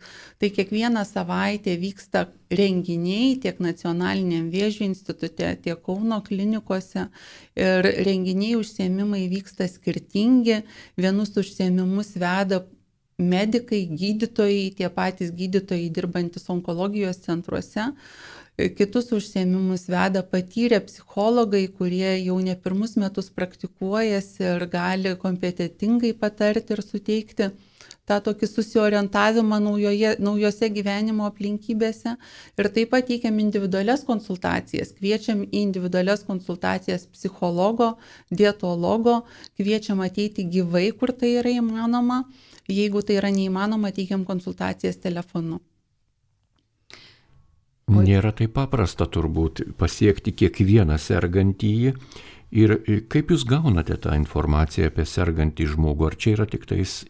Tai 0.41 0.49
kiekvieną 0.55 1.03
savaitę 1.05 1.75
vyksta 1.77 2.23
renginiai 2.49 3.35
tiek 3.43 3.61
nacionaliniam 3.61 4.47
vėžių 4.49 4.87
institute, 4.87 5.51
tiek 5.61 5.83
Kauno 5.85 6.17
klinikose. 6.25 7.11
Ir 7.53 7.85
renginiai 8.09 8.57
užsiemimai 8.57 9.27
vyksta 9.29 9.69
skirtingi. 9.69 10.63
Vienus 10.97 11.37
užsiemimus 11.37 12.15
veda 12.17 12.63
medikai, 13.17 13.87
gydytojai, 13.89 14.73
tie 14.77 14.89
patys 14.93 15.31
gydytojai 15.33 15.89
dirbantis 15.89 16.49
onkologijos 16.53 17.17
centruose. 17.23 17.91
Kitus 18.77 19.11
užsiemimus 19.13 19.87
veda 19.89 20.21
patyrę 20.21 20.79
psichologai, 20.85 21.67
kurie 21.67 22.11
jau 22.25 22.37
ne 22.41 22.55
pirmus 22.55 22.95
metus 22.97 23.29
praktikuojasi 23.29 24.45
ir 24.51 24.65
gali 24.69 25.15
kompetitingai 25.17 26.13
patarti 26.13 26.73
ir 26.73 26.81
suteikti 26.85 27.49
tą 28.07 28.17
tokį 28.23 28.47
susiorientavimą 28.49 29.59
naujoje, 29.65 30.13
naujose 30.23 30.69
gyvenimo 30.73 31.25
aplinkybėse. 31.27 32.15
Ir 32.57 32.69
taip 32.75 32.93
pat 32.93 33.09
teikiam 33.09 33.37
individualias 33.43 34.05
konsultacijas, 34.07 34.93
kviečiam 34.97 35.41
į 35.45 35.63
individualias 35.65 36.23
konsultacijas 36.27 37.05
psichologo, 37.13 37.95
dietologo, 38.29 39.23
kviečiam 39.59 40.05
ateiti 40.05 40.47
gyvai, 40.53 40.91
kur 40.97 41.13
tai 41.17 41.35
yra 41.41 41.57
įmanoma. 41.59 42.23
Jeigu 42.67 43.01
tai 43.05 43.17
yra 43.21 43.31
neįmanoma, 43.31 43.93
teikiam 43.95 44.25
konsultacijas 44.27 44.99
telefonu. 44.99 45.61
Nėra 47.87 48.33
taip 48.35 48.51
paprasta 48.57 49.07
turbūt 49.07 49.61
pasiekti 49.79 50.33
kiekvieną 50.35 50.97
sergantįjį. 50.99 51.93
Ir 52.59 52.73
kaip 53.11 53.31
jūs 53.31 53.45
gaunate 53.47 53.95
tą 54.03 54.15
informaciją 54.19 54.89
apie 54.91 55.05
sergantį 55.07 55.69
žmogų? 55.73 56.09
Ar 56.09 56.15
čia 56.19 56.33
yra 56.35 56.47
tik 56.51 56.67
tais, 56.67 57.01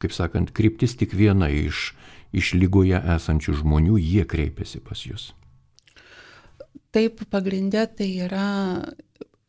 kaip 0.00 0.16
sakant, 0.16 0.52
kryptis 0.56 0.96
tik 0.96 1.12
viena 1.16 1.50
iš, 1.52 1.90
iš 2.32 2.54
lygoje 2.56 3.00
esančių 3.16 3.58
žmonių, 3.60 4.00
jie 4.00 4.24
kreipiasi 4.28 4.80
pas 4.84 5.04
jūs? 5.04 5.30
Taip, 6.96 7.20
pagrindė 7.28 7.84
tai 7.92 8.08
yra 8.24 8.48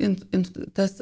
in, 0.04 0.18
in, 0.36 0.44
tas 0.76 1.00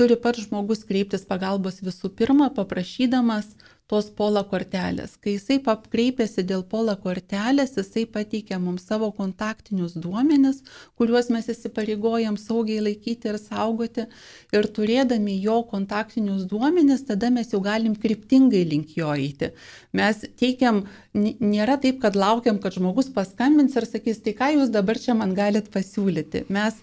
turi 0.00 0.16
pats 0.16 0.46
žmogus 0.46 0.86
kreiptis 0.88 1.26
pagalbos 1.28 1.82
visų 1.84 2.08
pirma, 2.16 2.48
paprašydamas 2.56 3.52
tos 3.90 4.06
pola 4.14 4.44
kortelės. 4.46 5.16
Kai 5.20 5.34
jisai 5.34 5.58
kreipėsi 5.66 6.44
dėl 6.46 6.62
pola 6.70 6.94
kortelės, 6.96 7.74
jisai 7.76 8.04
pateikia 8.14 8.60
mums 8.62 8.86
savo 8.86 9.10
kontaktinius 9.16 9.96
duomenis, 9.98 10.62
kuriuos 10.96 11.28
mes 11.34 11.50
įsipareigojam 11.50 12.38
saugiai 12.38 12.84
laikyti 12.86 13.32
ir 13.32 13.40
saugoti. 13.42 14.06
Ir 14.54 14.70
turėdami 14.78 15.34
jo 15.42 15.58
kontaktinius 15.72 16.46
duomenis, 16.48 17.04
tada 17.10 17.32
mes 17.34 17.50
jau 17.52 17.60
galim 17.66 17.98
kryptingai 17.98 18.62
link 18.70 18.94
jo 18.96 19.10
eiti. 19.12 19.50
Mes 19.92 20.24
teikiam, 20.38 20.84
nėra 21.12 21.76
taip, 21.82 22.00
kad 22.06 22.16
laukiam, 22.16 22.62
kad 22.62 22.78
žmogus 22.78 23.10
paskambins 23.12 23.76
ir 23.76 23.90
sakys, 23.90 24.22
tai 24.24 24.38
ką 24.38 24.54
jūs 24.54 24.72
dabar 24.72 25.02
čia 25.02 25.18
man 25.18 25.34
galit 25.36 25.68
pasiūlyti. 25.74 26.46
Mes 26.48 26.78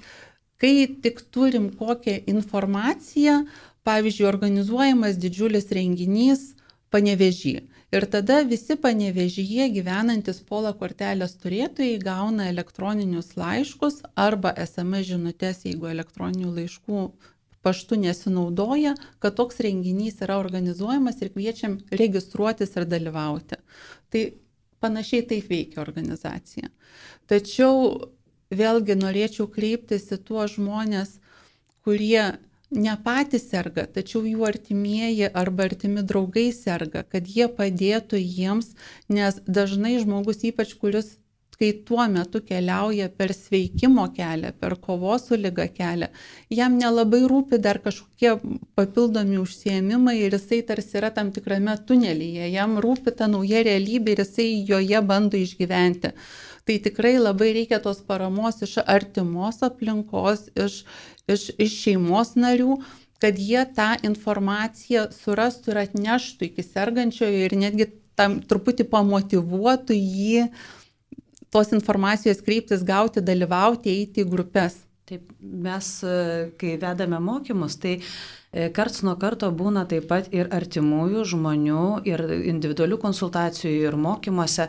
Kai 0.62 0.88
tik 1.04 1.22
turim 1.34 1.70
kokią 1.78 2.18
informaciją, 2.34 3.44
pavyzdžiui, 3.88 4.28
organizuojamas 4.28 5.20
didžiulis 5.22 5.70
renginys 5.78 6.54
panevežį. 6.94 7.56
Ir 7.96 8.04
tada 8.12 8.42
visi 8.44 8.76
panevežyje 8.84 9.70
gyvenantis 9.78 10.42
pola 10.50 10.74
kortelės 10.76 11.38
turėtojai 11.40 12.02
gauna 12.04 12.50
elektroninius 12.52 13.36
laiškus 13.40 14.02
arba 14.20 14.52
SMS 14.66 15.08
žinutės, 15.14 15.64
jeigu 15.70 15.88
elektroninių 15.94 16.52
laiškų 16.58 17.06
paštu 17.64 18.00
nesinaudoja, 18.02 18.96
kad 19.24 19.38
toks 19.40 19.62
renginys 19.64 20.20
yra 20.26 20.38
organizuojamas 20.42 21.22
ir 21.22 21.32
kviečiam 21.36 21.80
registruotis 22.02 22.76
ir 22.76 22.90
dalyvauti. 22.92 23.62
Tai 24.12 24.26
panašiai 24.84 25.26
taip 25.32 25.48
veikia 25.52 25.82
organizacija. 25.84 26.70
Tačiau 27.28 28.12
vėlgi 28.52 28.98
norėčiau 29.00 29.48
kreiptis 29.52 30.10
į 30.12 30.20
tuos 30.28 30.56
žmonės, 30.56 31.18
kurie 31.84 32.38
ne 32.72 32.96
patys 33.04 33.48
serga, 33.52 33.86
tačiau 33.88 34.26
jų 34.28 34.44
artimieji 34.48 35.30
arba 35.32 35.70
artimi 35.70 36.04
draugai 36.04 36.50
serga, 36.56 37.04
kad 37.04 37.28
jie 37.28 37.48
padėtų 37.48 38.20
jiems, 38.20 38.74
nes 39.08 39.40
dažnai 39.48 39.98
žmogus, 40.04 40.44
ypač 40.44 40.76
kuris 40.76 41.16
kai 41.58 41.72
tuo 41.86 42.04
metu 42.06 42.42
keliauja 42.46 43.08
per 43.10 43.34
sveikimo 43.34 44.06
kelią, 44.14 44.52
per 44.62 44.76
kovos 44.82 45.26
su 45.30 45.38
lyga 45.40 45.66
kelią, 45.74 46.10
jam 46.54 46.76
nelabai 46.78 47.24
rūpi 47.32 47.58
dar 47.58 47.80
kažkokie 47.82 48.36
papildomi 48.78 49.40
užsiemimai 49.42 50.20
ir 50.20 50.38
jisai 50.38 50.62
tarsi 50.68 51.00
yra 51.02 51.10
tam 51.16 51.32
tikrame 51.34 51.74
tunelyje, 51.90 52.52
jam 52.54 52.78
rūpi 52.84 53.16
ta 53.18 53.30
nauja 53.32 53.64
realybė 53.66 54.14
ir 54.14 54.22
jisai 54.26 54.50
joje 54.70 55.02
bando 55.02 55.42
išgyventi. 55.42 56.14
Tai 56.68 56.76
tikrai 56.84 57.16
labai 57.16 57.54
reikia 57.56 57.80
tos 57.80 58.02
paramos 58.04 58.60
iš 58.66 58.78
artimos 58.84 59.62
aplinkos, 59.64 60.50
iš, 60.52 60.82
iš, 61.32 61.46
iš 61.56 61.78
šeimos 61.86 62.34
narių, 62.36 62.82
kad 63.24 63.40
jie 63.40 63.64
tą 63.78 63.94
informaciją 64.06 65.08
surastų 65.16 65.72
ir 65.74 65.80
atneštų 65.86 66.50
iki 66.50 66.66
sergančiojo 66.66 67.46
ir 67.46 67.56
netgi 67.58 67.88
tam 68.20 68.42
truputį 68.50 68.88
pamotivuotų 68.92 69.96
jį 69.96 70.50
tos 71.54 71.72
informacijos 71.72 72.44
kreiptis, 72.44 72.84
gauti, 72.84 73.24
dalyvauti, 73.24 73.94
eiti 74.02 74.26
į 74.26 74.30
grupės. 74.34 74.82
Taip, 75.08 75.30
mes, 75.40 75.88
e, 76.04 76.50
kai 76.60 76.74
vedame 76.82 77.22
mokymus, 77.24 77.78
tai 77.80 77.94
e, 77.96 78.66
karts 78.76 79.06
nuo 79.08 79.14
karto 79.16 79.48
būna 79.56 79.86
taip 79.88 80.10
pat 80.10 80.26
ir 80.36 80.50
artimųjų 80.52 81.24
žmonių, 81.32 81.84
ir 82.12 82.24
individualių 82.52 82.98
konsultacijų, 83.06 83.86
ir 83.88 83.96
mokymuose, 84.04 84.66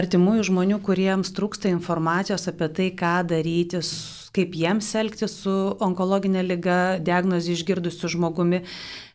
artimųjų 0.00 0.48
žmonių, 0.50 0.80
kuriems 0.88 1.30
trūksta 1.36 1.70
informacijos 1.70 2.50
apie 2.50 2.66
tai, 2.80 2.88
ką 2.98 3.14
daryti, 3.30 3.84
kaip 4.34 4.58
jiems 4.58 4.90
elgtis 4.98 5.38
su 5.44 5.54
onkologinė 5.86 6.42
lyga, 6.48 6.80
diagnozį 7.06 7.54
išgirdusiu 7.60 8.10
žmogumi 8.16 8.64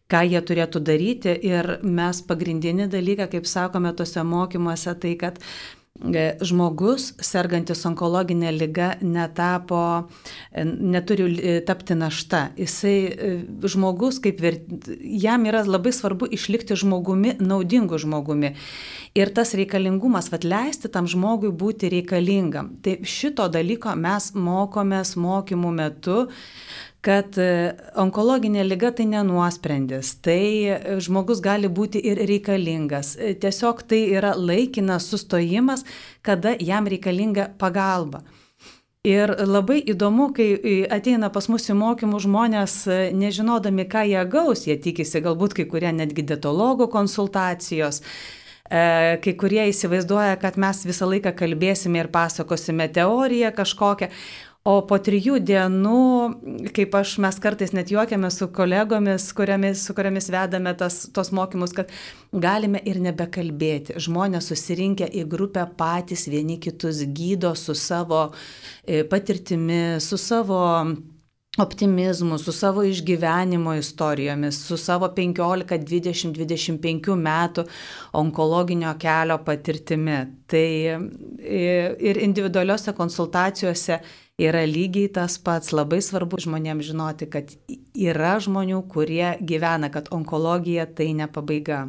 ką 0.08 0.22
jie 0.30 0.40
turėtų 0.40 0.86
daryti. 0.88 1.36
Ir 1.52 1.80
mes 1.84 2.24
pagrindinį 2.24 2.88
dalyką, 2.96 3.28
kaip 3.36 3.50
sakome 3.50 3.92
tose 3.98 4.24
mokymuose, 4.24 4.96
tai 5.04 5.18
kad 5.20 5.44
žmogus, 5.96 7.14
sergantis 7.24 7.86
onkologinė 7.88 8.52
lyga, 8.52 8.90
netapo, 9.02 10.10
e, 10.52 10.66
neturi 10.66 11.28
e, 11.40 11.54
tapti 11.66 11.96
našta. 11.96 12.50
Jisai 12.60 12.98
žmogus, 13.64 14.20
kaip 14.20 14.42
ver, 14.44 14.60
jam 15.00 15.48
yra 15.48 15.64
labai 15.64 15.94
svarbu 15.96 16.28
išlikti 16.36 16.76
žmogumi, 16.76 17.38
naudingu 17.40 17.98
žmogumi. 18.02 18.56
Ir 19.16 19.32
tas 19.32 19.56
reikalingumas, 19.56 20.28
vad 20.34 20.44
leisti 20.44 20.92
tam 20.92 21.08
žmogui 21.08 21.54
būti 21.56 21.88
reikalingam. 21.94 22.74
Tai 22.84 22.98
šito 23.08 23.48
dalyko 23.48 23.96
mes 23.96 24.34
mokomės 24.36 25.16
mokymų 25.16 25.72
metu 25.72 26.26
kad 27.06 27.38
e, 27.38 27.74
onkologinė 28.02 28.64
lyga 28.66 28.90
tai 28.96 29.06
nenuosprendis, 29.10 30.16
tai 30.26 30.42
e, 30.66 30.78
žmogus 31.04 31.42
gali 31.44 31.70
būti 31.70 32.02
ir 32.10 32.22
reikalingas. 32.26 33.14
E, 33.20 33.36
tiesiog 33.42 33.84
tai 33.90 34.02
yra 34.16 34.34
laikinas 34.38 35.10
sustojimas, 35.12 35.86
kada 36.26 36.56
jam 36.60 36.90
reikalinga 36.90 37.52
pagalba. 37.62 38.24
Ir 39.06 39.30
labai 39.46 39.84
įdomu, 39.86 40.32
kai 40.34 40.48
ateina 40.90 41.30
pas 41.30 41.46
mus 41.54 41.68
į 41.70 41.76
mokymų 41.78 42.24
žmonės, 42.24 42.80
nežinodami, 43.14 43.86
ką 43.86 44.02
jie 44.10 44.24
gaus, 44.34 44.64
jie 44.66 44.80
tikisi 44.82 45.22
galbūt 45.22 45.54
kai 45.60 45.68
kurie 45.70 45.92
netgi 45.94 46.26
dietologų 46.26 46.88
konsultacijos, 46.90 48.02
kai 48.66 49.36
kurie 49.38 49.62
įsivaizduoja, 49.70 50.40
kad 50.42 50.58
mes 50.58 50.82
visą 50.90 51.06
laiką 51.06 51.36
kalbėsime 51.38 52.02
ir 52.02 52.10
pasakosime 52.10 52.90
teoriją 52.98 53.54
kažkokią, 53.54 54.10
O 54.66 54.80
po 54.90 54.98
trijų 54.98 55.36
dienų, 55.46 56.70
kaip 56.74 56.96
aš 56.98 57.12
mes 57.22 57.36
kartais 57.38 57.70
net 57.78 57.92
juokiame 57.94 58.32
su 58.34 58.48
kolegomis, 58.50 59.28
kuriamis, 59.38 59.84
su 59.86 59.94
kuriamis 59.94 60.32
vedame 60.34 60.74
tas, 60.74 61.04
tos 61.14 61.30
mokymus, 61.38 61.76
kad 61.78 61.94
galime 62.34 62.82
ir 62.90 62.98
nebekalbėti. 63.04 64.00
Žmonės 64.02 64.50
susirinkę 64.50 65.06
į 65.22 65.28
grupę 65.30 65.68
patys 65.78 66.26
vieni 66.34 66.58
kitus 66.58 67.04
gydo 67.06 67.54
su 67.54 67.78
savo 67.78 68.32
e, 68.82 69.04
patirtimi, 69.06 70.00
su 70.02 70.18
savo 70.18 70.64
optimizmu, 71.62 72.42
su 72.42 72.52
savo 72.52 72.84
išgyvenimo 72.90 73.78
istorijomis, 73.78 74.66
su 74.66 74.82
savo 74.82 75.14
15, 75.14 75.78
20, 75.78 76.34
25 76.42 77.14
metų 77.22 77.70
onkologinio 78.18 78.98
kelio 78.98 79.38
patirtimi. 79.46 80.20
Tai 80.50 80.68
e, 80.90 81.66
ir 82.10 82.26
individualiuose 82.26 82.98
konsultacijose 82.98 84.02
yra 84.42 84.64
lygiai 84.68 85.10
tas 85.12 85.38
pats. 85.40 85.74
Labai 85.76 86.02
svarbu 86.04 86.40
žmonėms 86.44 86.90
žinoti, 86.90 87.28
kad 87.32 87.54
yra 87.94 88.36
žmonių, 88.44 88.82
kurie 88.92 89.36
gyvena, 89.42 89.92
kad 89.94 90.12
onkologija 90.16 90.88
tai 90.98 91.14
ne 91.18 91.28
pabaiga. 91.32 91.86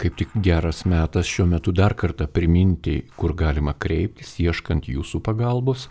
Kaip 0.00 0.16
tik 0.16 0.32
geras 0.40 0.86
metas 0.88 1.28
šiuo 1.28 1.44
metu 1.50 1.74
dar 1.76 1.92
kartą 1.92 2.24
priminti, 2.24 3.02
kur 3.20 3.34
galima 3.36 3.74
kreiptis, 3.76 4.38
ieškant 4.40 4.88
jūsų 4.88 5.20
pagalbos 5.24 5.88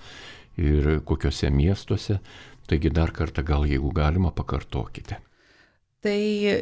ir 0.57 0.99
kokiuose 1.05 1.51
miestuose. 1.53 2.19
Taigi 2.69 2.89
dar 2.93 3.13
kartą 3.13 3.43
gal 3.45 3.65
jeigu 3.69 3.89
galima 3.93 4.31
pakartokite. 4.33 5.17
Tai 5.99 6.19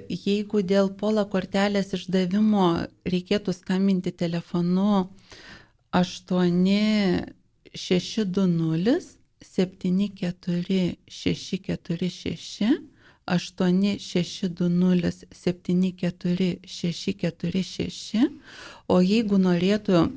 jeigu 0.09 0.63
dėl 0.65 0.89
pola 0.97 1.27
kortelės 1.29 1.91
išdavimo 1.93 2.67
reikėtų 3.05 3.53
skambinti 3.53 4.11
telefonu 4.15 5.03
8 5.93 6.55
620 7.77 9.17
74 9.41 10.97
646 11.07 12.63
8620 13.27 15.25
74 15.31 16.59
646, 16.65 18.29
o 18.87 19.01
jeigu 19.03 19.37
norėtų 19.37 20.11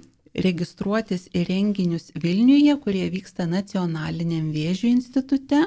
registruotis 0.46 1.28
į 1.34 1.44
renginius 1.48 2.12
Vilniuje, 2.14 2.76
kurie 2.84 3.10
vyksta 3.10 3.46
nacionaliniam 3.50 4.52
vėžių 4.54 4.86
institute, 4.94 5.64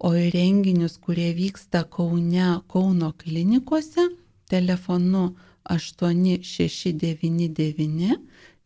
o 0.00 0.16
į 0.16 0.30
renginius, 0.32 0.96
kurie 1.02 1.34
vyksta 1.36 1.84
Kaune, 1.90 2.60
Kauno 2.70 3.12
klinikose, 3.18 4.08
telefonu 4.50 5.36
8699 5.64 8.16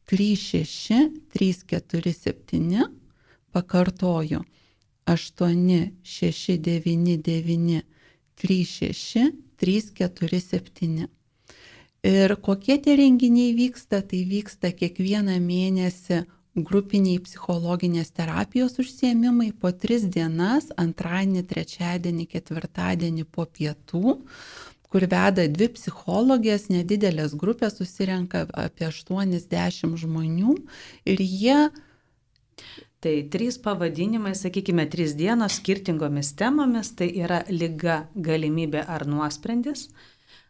36347, 0.05 2.89
pakartoju 3.53 4.45
8699 5.07 7.83
36347. 8.37 11.09
Ir 12.05 12.37
kokie 12.45 12.77
tie 12.85 12.99
renginiai 13.01 13.55
vyksta, 13.57 14.03
tai 14.05 14.27
vyksta 14.29 14.75
kiekvieną 14.77 15.39
mėnesį 15.41 16.25
grupiniai 16.55 17.23
psichologinės 17.25 18.13
terapijos 18.15 18.77
užsiemimai 18.83 19.51
po 19.59 19.73
tris 19.73 20.05
dienas, 20.05 20.69
antradienį, 20.77 21.43
trečiadienį, 21.49 22.27
ketvirtadienį 22.35 23.25
po 23.25 23.47
pietų, 23.49 24.19
kur 24.93 25.09
veda 25.11 25.49
dvi 25.51 25.71
psichologės, 25.75 26.69
nedidelės 26.71 27.35
grupės, 27.41 27.81
susirenka 27.81 28.45
apie 28.53 28.87
80 28.93 29.97
žmonių 30.05 30.61
ir 31.09 31.25
jie 31.25 31.59
Tai 33.05 33.19
trys 33.29 33.59
pavadinimai, 33.61 34.31
sakykime, 34.33 34.87
trys 34.89 35.13
dienos 35.13 35.59
skirtingomis 35.59 36.31
temomis, 36.41 36.89
tai 36.97 37.11
yra 37.21 37.43
lyga, 37.53 37.99
galimybė 38.17 38.81
ar 38.81 39.05
nuosprendis, 39.05 39.91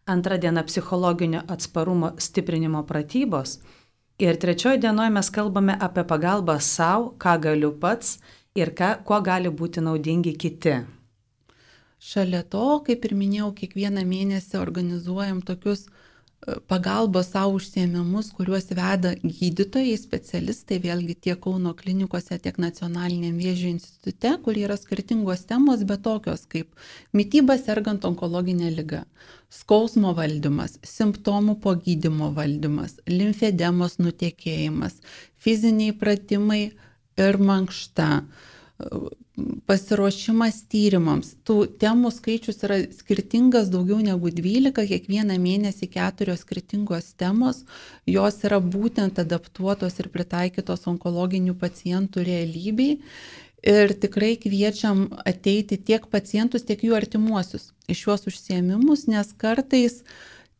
antra 0.07 0.37
diena 0.37 0.63
psichologinio 0.63 1.43
atsparumo 1.49 2.13
stiprinimo 2.19 2.83
pratybos 2.87 3.59
ir 4.19 4.37
trečioji 4.37 4.79
dienoje 4.79 5.11
mes 5.11 5.31
kalbame 5.31 5.77
apie 5.81 6.05
pagalbą 6.05 6.59
savo, 6.61 7.15
ką 7.19 7.39
galiu 7.41 7.73
pats 7.81 8.19
ir 8.55 8.71
ką, 8.79 8.91
kuo 9.05 9.21
gali 9.21 9.51
būti 9.51 9.81
naudingi 9.81 10.37
kiti. 10.39 10.77
Šalia 11.99 12.43
to, 12.43 12.83
kaip 12.87 13.05
ir 13.05 13.15
minėjau, 13.17 13.51
kiekvieną 13.59 14.05
mėnesį 14.05 14.59
organizuojam 14.61 15.41
tokius 15.43 15.87
pagalbos 16.69 17.31
savo 17.33 17.57
užsiemimus, 17.59 18.31
kuriuos 18.37 18.69
veda 18.77 19.15
gydytojai, 19.23 19.97
specialistai, 20.01 20.79
vėlgi 20.83 21.17
tiek 21.27 21.41
Kauno 21.45 21.73
klinikose, 21.79 22.39
tiek 22.43 22.59
Nacionalinėme 22.61 23.41
vėžio 23.41 23.71
institute, 23.73 24.35
kur 24.45 24.59
yra 24.61 24.77
skirtingos 24.81 25.47
temos, 25.49 25.85
bet 25.89 26.05
tokios 26.05 26.45
kaip 26.51 26.71
mytyba 27.17 27.57
sergant 27.61 28.05
onkologinę 28.05 28.73
lygą, 28.77 29.05
skausmo 29.53 30.15
valdymas, 30.19 30.79
simptomų 30.85 31.59
po 31.65 31.77
gydimo 31.81 32.33
valdymas, 32.37 32.99
limfedemos 33.09 33.99
nutekėjimas, 34.03 35.01
fiziniai 35.41 35.97
pratimai 35.97 36.63
ir 37.21 37.41
mankšta 37.41 38.11
pasiruošimas 39.69 40.65
tyrimams. 40.71 41.35
Tų 41.47 41.65
temų 41.81 42.11
skaičius 42.15 42.61
yra 42.67 42.81
skirtingas, 42.95 43.71
daugiau 43.73 44.01
negu 44.03 44.33
12, 44.35 44.75
kiekvieną 44.91 45.39
mėnesį 45.43 45.89
keturios 45.95 46.43
skirtingos 46.43 47.13
temos, 47.19 47.63
jos 48.07 48.43
yra 48.47 48.61
būtent 48.63 49.21
adaptuotos 49.23 49.99
ir 50.03 50.11
pritaikytos 50.15 50.87
onkologinių 50.91 51.57
pacientų 51.61 52.27
realybei. 52.27 52.99
Ir 53.65 53.95
tikrai 53.97 54.35
kviečiam 54.37 55.07
ateiti 55.25 55.79
tiek 55.81 56.05
pacientus, 56.13 56.67
tiek 56.69 56.83
jų 56.85 56.99
artimuosius 56.99 57.71
iš 57.89 58.03
šiuos 58.05 58.27
užsiemimus, 58.29 59.07
nes 59.09 59.31
kartais 59.41 60.03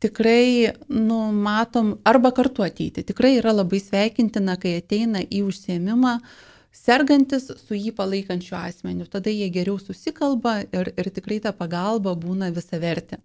tikrai, 0.01 0.73
nu, 0.89 1.19
matom, 1.33 1.99
arba 2.09 2.33
kartu 2.37 2.65
ateiti. 2.65 3.05
Tikrai 3.05 3.37
yra 3.43 3.53
labai 3.59 3.83
sveikintina, 3.83 4.57
kai 4.61 4.79
ateina 4.81 5.21
į 5.21 5.45
užsiemimą 5.51 6.17
uh, 6.17 6.35
sergantis 6.75 7.47
su 7.49 7.77
jį 7.79 7.95
palaikančiu 7.97 8.57
asmeniu. 8.59 9.07
Tada 9.11 9.31
jie 9.31 9.49
geriau 9.55 9.79
susikalba 9.79 10.61
ir, 10.65 10.91
ir 10.99 11.11
tikrai 11.15 11.41
ta 11.45 11.55
pagalba 11.55 12.17
būna 12.19 12.51
visavertė. 12.55 13.21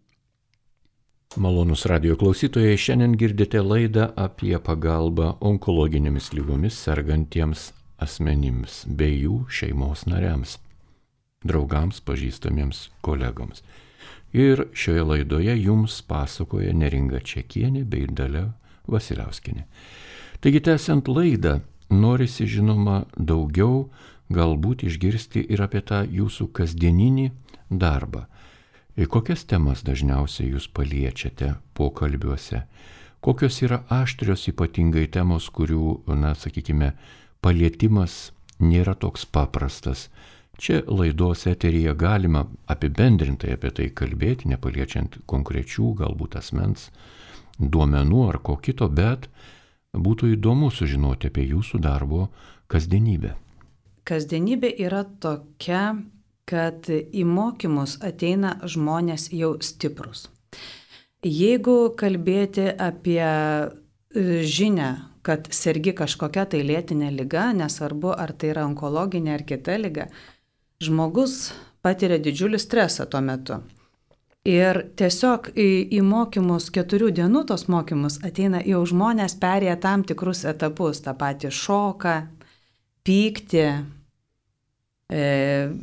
Malonus 1.38 1.84
radio 1.86 2.16
klausytojai, 2.18 2.78
šiandien 2.78 3.14
girdite 3.14 3.62
laidą 3.62 4.08
apie 4.18 4.56
pagalbą 4.66 5.36
onkologinėmis 5.46 6.32
lygomis 6.34 6.78
sergantiems 6.88 7.68
asmenims 8.02 8.82
bei 8.88 9.20
jų 9.20 9.44
šeimos 9.54 10.08
nariams, 10.10 10.58
draugams, 11.46 12.02
pažįstamiems 12.02 12.88
kolegoms. 13.06 13.62
Ir 14.34 14.68
šioje 14.74 15.06
laidoje 15.06 15.54
jums 15.58 16.00
pasakoja 16.10 16.74
Neringa 16.74 17.22
Čekienė 17.22 17.86
bei 17.86 18.10
Dalia 18.10 18.48
Vasiliauskinė. 18.90 19.66
Taigi, 20.42 20.62
tęsiant 20.66 21.10
laidą, 21.14 21.60
norisi 21.90 22.48
žinoma 22.48 23.04
daugiau 23.18 23.90
galbūt 24.30 24.86
išgirsti 24.86 25.44
ir 25.50 25.64
apie 25.66 25.82
tą 25.82 26.04
jūsų 26.06 26.50
kasdieninį 26.54 27.30
darbą. 27.70 28.26
Ir 29.00 29.08
kokias 29.08 29.46
temas 29.48 29.82
dažniausiai 29.88 30.52
jūs 30.52 30.68
paliečiate 30.68 31.56
pokalbiuose? 31.74 32.66
Kokios 33.20 33.62
yra 33.64 33.84
aštrios 33.92 34.48
ypatingai 34.52 35.08
temos, 35.12 35.50
kurių, 35.52 36.02
na, 36.16 36.34
sakykime, 36.36 36.94
palietimas 37.44 38.32
nėra 38.60 38.96
toks 38.96 39.26
paprastas. 39.26 40.08
Čia 40.60 40.82
laidos 40.88 41.46
eteryje 41.48 41.94
galima 41.96 42.46
apibendrintai 42.68 43.54
apie 43.56 43.72
tai 43.76 43.88
kalbėti, 43.96 44.50
nepaliečiant 44.52 45.22
konkrečių 45.28 45.94
galbūt 46.02 46.36
asmens 46.40 46.90
duomenų 47.60 48.26
ar 48.30 48.40
ko 48.44 48.58
kito, 48.60 48.88
bet 48.88 49.28
Būtų 49.98 50.36
įdomu 50.36 50.70
sužinoti 50.70 51.30
apie 51.32 51.48
jūsų 51.50 51.80
darbo 51.82 52.28
kasdienybę. 52.70 53.34
Kasdienybė 54.06 54.70
yra 54.86 55.04
tokia, 55.22 56.02
kad 56.50 56.90
į 56.90 57.24
mokymus 57.30 57.98
ateina 58.06 58.56
žmonės 58.66 59.30
jau 59.34 59.56
stiprus. 59.62 60.28
Jeigu 61.26 61.92
kalbėti 62.00 62.70
apie 62.80 63.22
e, 63.22 64.44
žinę, 64.46 64.90
kad 65.26 65.50
sergi 65.54 65.94
kažkokia 65.98 66.46
tai 66.54 66.62
lėtinė 66.64 67.10
lyga, 67.14 67.50
nesvarbu 67.54 68.14
ar 68.16 68.34
tai 68.34 68.54
yra 68.54 68.64
onkologinė 68.70 69.36
ar 69.36 69.44
kita 69.46 69.76
lyga, 69.82 70.08
žmogus 70.82 71.52
patiria 71.84 72.22
didžiulį 72.24 72.62
stresą 72.62 73.06
tuo 73.10 73.22
metu. 73.26 73.60
Ir 74.48 74.78
tiesiog 74.96 75.50
į, 75.52 75.70
į 75.98 76.02
mokymus, 76.08 76.70
keturių 76.72 77.10
dienų 77.18 77.44
tos 77.50 77.66
mokymus 77.68 78.22
ateina 78.24 78.62
jau 78.64 78.86
žmonės 78.88 79.36
perėję 79.42 79.76
tam 79.84 80.06
tikrus 80.08 80.46
etapus, 80.48 81.02
tą 81.04 81.12
patį 81.20 81.52
šoką, 81.52 82.14
pyktį, 83.04 83.66
e, 85.12 85.24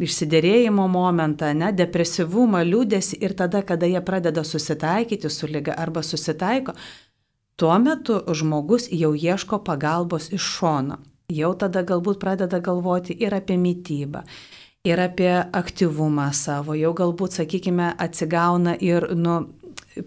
išsiderėjimo 0.08 0.86
momentą, 0.88 1.52
ne, 1.52 1.68
depresyvumą, 1.76 2.62
liūdėsi 2.64 3.20
ir 3.20 3.36
tada, 3.36 3.60
kada 3.60 3.86
jie 3.92 4.00
pradeda 4.00 4.44
susitaikyti 4.44 5.30
su 5.30 5.50
lyga 5.52 5.76
arba 5.76 6.00
susitaiko, 6.00 6.72
tuo 7.60 7.76
metu 7.78 8.22
žmogus 8.32 8.88
jau 8.88 9.12
ieško 9.12 9.60
pagalbos 9.68 10.32
iš 10.32 10.48
šono. 10.56 11.02
Jau 11.28 11.52
tada 11.58 11.82
galbūt 11.82 12.20
pradeda 12.22 12.60
galvoti 12.62 13.16
ir 13.18 13.34
apie 13.34 13.56
mytybą, 13.58 14.22
ir 14.86 15.00
apie 15.02 15.32
aktyvumą 15.34 16.30
savo, 16.36 16.76
jau 16.78 16.92
galbūt, 16.96 17.40
sakykime, 17.40 17.92
atsigauna 18.02 18.76
ir, 18.82 19.08
nu, 19.18 19.40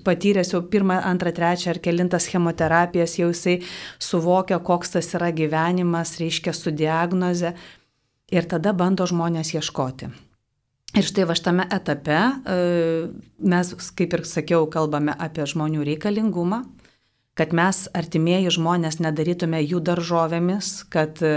patyręs 0.05 0.53
jau 0.53 0.61
pirmą, 0.71 0.99
antrą, 1.05 1.33
trečią 1.35 1.73
ar 1.73 1.81
kelintas 1.83 2.29
chemoterapijas, 2.29 3.17
jau 3.19 3.29
jisai 3.33 3.59
suvokia, 3.99 4.59
koks 4.63 4.95
tas 4.95 5.11
yra 5.17 5.31
gyvenimas, 5.35 6.17
reiškia 6.21 6.53
su 6.53 6.71
diagnoze 6.71 7.53
ir 8.31 8.49
tada 8.49 8.73
bando 8.73 9.07
žmonės 9.09 9.55
ieškoti. 9.57 10.11
Ir 10.97 11.05
štai 11.05 11.25
va 11.29 11.35
šitame 11.37 11.67
etape 11.69 12.17
e, 12.17 12.59
mes, 13.45 13.73
kaip 13.97 14.13
ir 14.17 14.25
sakiau, 14.25 14.65
kalbame 14.73 15.13
apie 15.13 15.45
žmonių 15.49 15.85
reikalingumą, 15.91 16.63
kad 17.39 17.53
mes 17.55 17.85
artimieji 17.95 18.51
žmonės 18.57 18.99
nedarytume 18.99 19.61
jų 19.63 19.79
daržovėmis, 19.87 20.71
kad 20.91 21.21
e, 21.23 21.31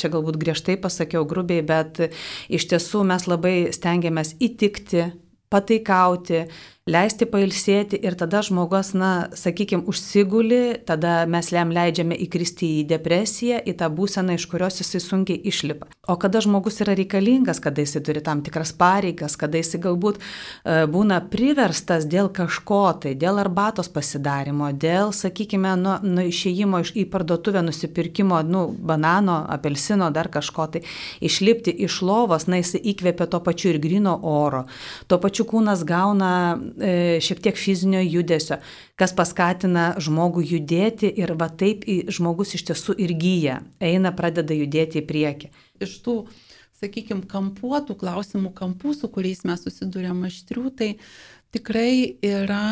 čia 0.00 0.10
galbūt 0.12 0.38
griežtai 0.40 0.78
pasakiau 0.80 1.26
grubiai, 1.28 1.64
bet 1.66 2.00
iš 2.48 2.70
tiesų 2.72 3.04
mes 3.10 3.28
labai 3.28 3.56
stengiamės 3.76 4.36
įtikti, 4.40 5.10
pataikauti, 5.52 6.46
leisti 6.90 7.28
pailsėti 7.30 7.98
ir 8.02 8.16
tada 8.18 8.40
žmogus, 8.42 8.90
na, 8.98 9.28
sakykime, 9.38 9.84
užsiguli, 9.86 10.80
tada 10.86 11.22
mes 11.30 11.52
jam 11.54 11.70
leidžiame 11.70 12.16
įkristi 12.24 12.80
į 12.80 12.86
depresiją, 12.90 13.60
į 13.62 13.76
tą 13.78 13.86
būseną, 13.94 14.34
iš 14.34 14.48
kurios 14.50 14.80
jisai 14.82 14.98
sunkiai 15.04 15.38
išlipa. 15.46 15.86
O 16.10 16.16
kada 16.18 16.40
žmogus 16.42 16.80
yra 16.82 16.96
reikalingas, 16.98 17.60
kada 17.62 17.84
jisai 17.84 18.02
turi 18.02 18.22
tam 18.26 18.42
tikras 18.42 18.74
pareigas, 18.74 19.36
kada 19.38 19.60
jisai 19.60 19.78
galbūt 19.84 20.18
e, 20.18 20.80
būna 20.90 21.20
priverstas 21.30 22.08
dėl 22.10 22.32
kažko, 22.34 22.80
tai 23.04 23.14
dėl 23.14 23.38
arbatos 23.38 23.86
pasidarimo, 23.86 24.72
dėl, 24.74 25.14
sakykime, 25.14 25.76
nu, 25.78 25.94
nu 26.02 26.26
išėjimo 26.26 26.82
iš, 26.82 26.94
į 26.98 27.06
parduotuvę, 27.14 27.62
nusipirkimo, 27.62 28.42
nu, 28.42 28.64
banano, 28.74 29.44
apelsino, 29.54 30.10
dar 30.10 30.32
kažko, 30.34 30.66
tai 30.74 30.82
išlipti 31.22 31.70
iš 31.86 32.00
lovos, 32.02 32.48
na, 32.50 32.58
jisai 32.58 32.82
įkvėpia 32.90 33.30
to 33.30 33.38
pačiu 33.46 33.70
ir 33.70 33.78
grino 33.78 34.18
oro, 34.26 34.66
tuo 35.06 35.22
pačiu 35.22 35.46
kūnas 35.46 35.86
gauna 35.86 36.34
šiek 37.22 37.42
tiek 37.44 37.58
fizinio 37.58 38.00
judesio, 38.04 38.58
kas 38.98 39.14
paskatina 39.16 39.92
žmogų 40.02 40.44
judėti 40.54 41.10
ir 41.22 41.34
va 41.40 41.48
taip 41.48 41.84
žmogus 41.86 42.54
iš 42.58 42.66
tiesų 42.70 42.96
ir 43.02 43.14
gyja, 43.18 43.60
eina, 43.80 44.14
pradeda 44.16 44.56
judėti 44.56 45.02
į 45.02 45.06
priekį. 45.08 45.52
Iš 45.84 45.98
tų, 46.04 46.16
sakykime, 46.80 47.26
kampuotų 47.30 47.96
klausimų 48.00 48.54
kampų, 48.58 48.96
su 48.98 49.10
kuriais 49.12 49.44
mes 49.48 49.62
susidurėm 49.66 50.24
aštrių, 50.28 50.66
tai 50.78 50.90
tikrai 51.52 52.16
yra 52.24 52.64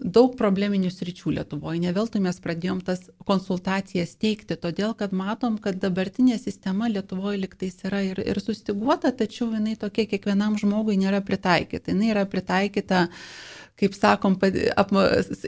daug 0.00 0.32
probleminių 0.38 0.90
sričių 0.90 1.34
Lietuvoje. 1.36 1.82
Ne 1.84 1.92
veltui 1.96 2.22
mes 2.24 2.40
pradėjom 2.42 2.80
tas 2.86 3.04
konsultacijas 3.28 4.16
teikti, 4.20 4.56
todėl 4.58 4.94
kad 4.98 5.12
matom, 5.16 5.58
kad 5.62 5.78
dabartinė 5.82 6.40
sistema 6.40 6.88
Lietuvoje 6.90 7.42
liktais 7.44 7.76
yra 7.84 8.02
ir, 8.06 8.22
ir 8.24 8.40
sustiguota, 8.42 9.12
tačiau 9.12 9.52
jinai 9.52 9.76
tokia 9.80 10.08
kiekvienam 10.10 10.56
žmogui 10.60 10.96
nėra 11.00 11.20
pritaikyta. 11.26 11.92
Jinai 11.92 12.14
yra 12.14 12.24
pritaikyta 12.30 13.06
uh, 13.06 13.59
kaip 13.80 13.94
sakom, 13.96 14.36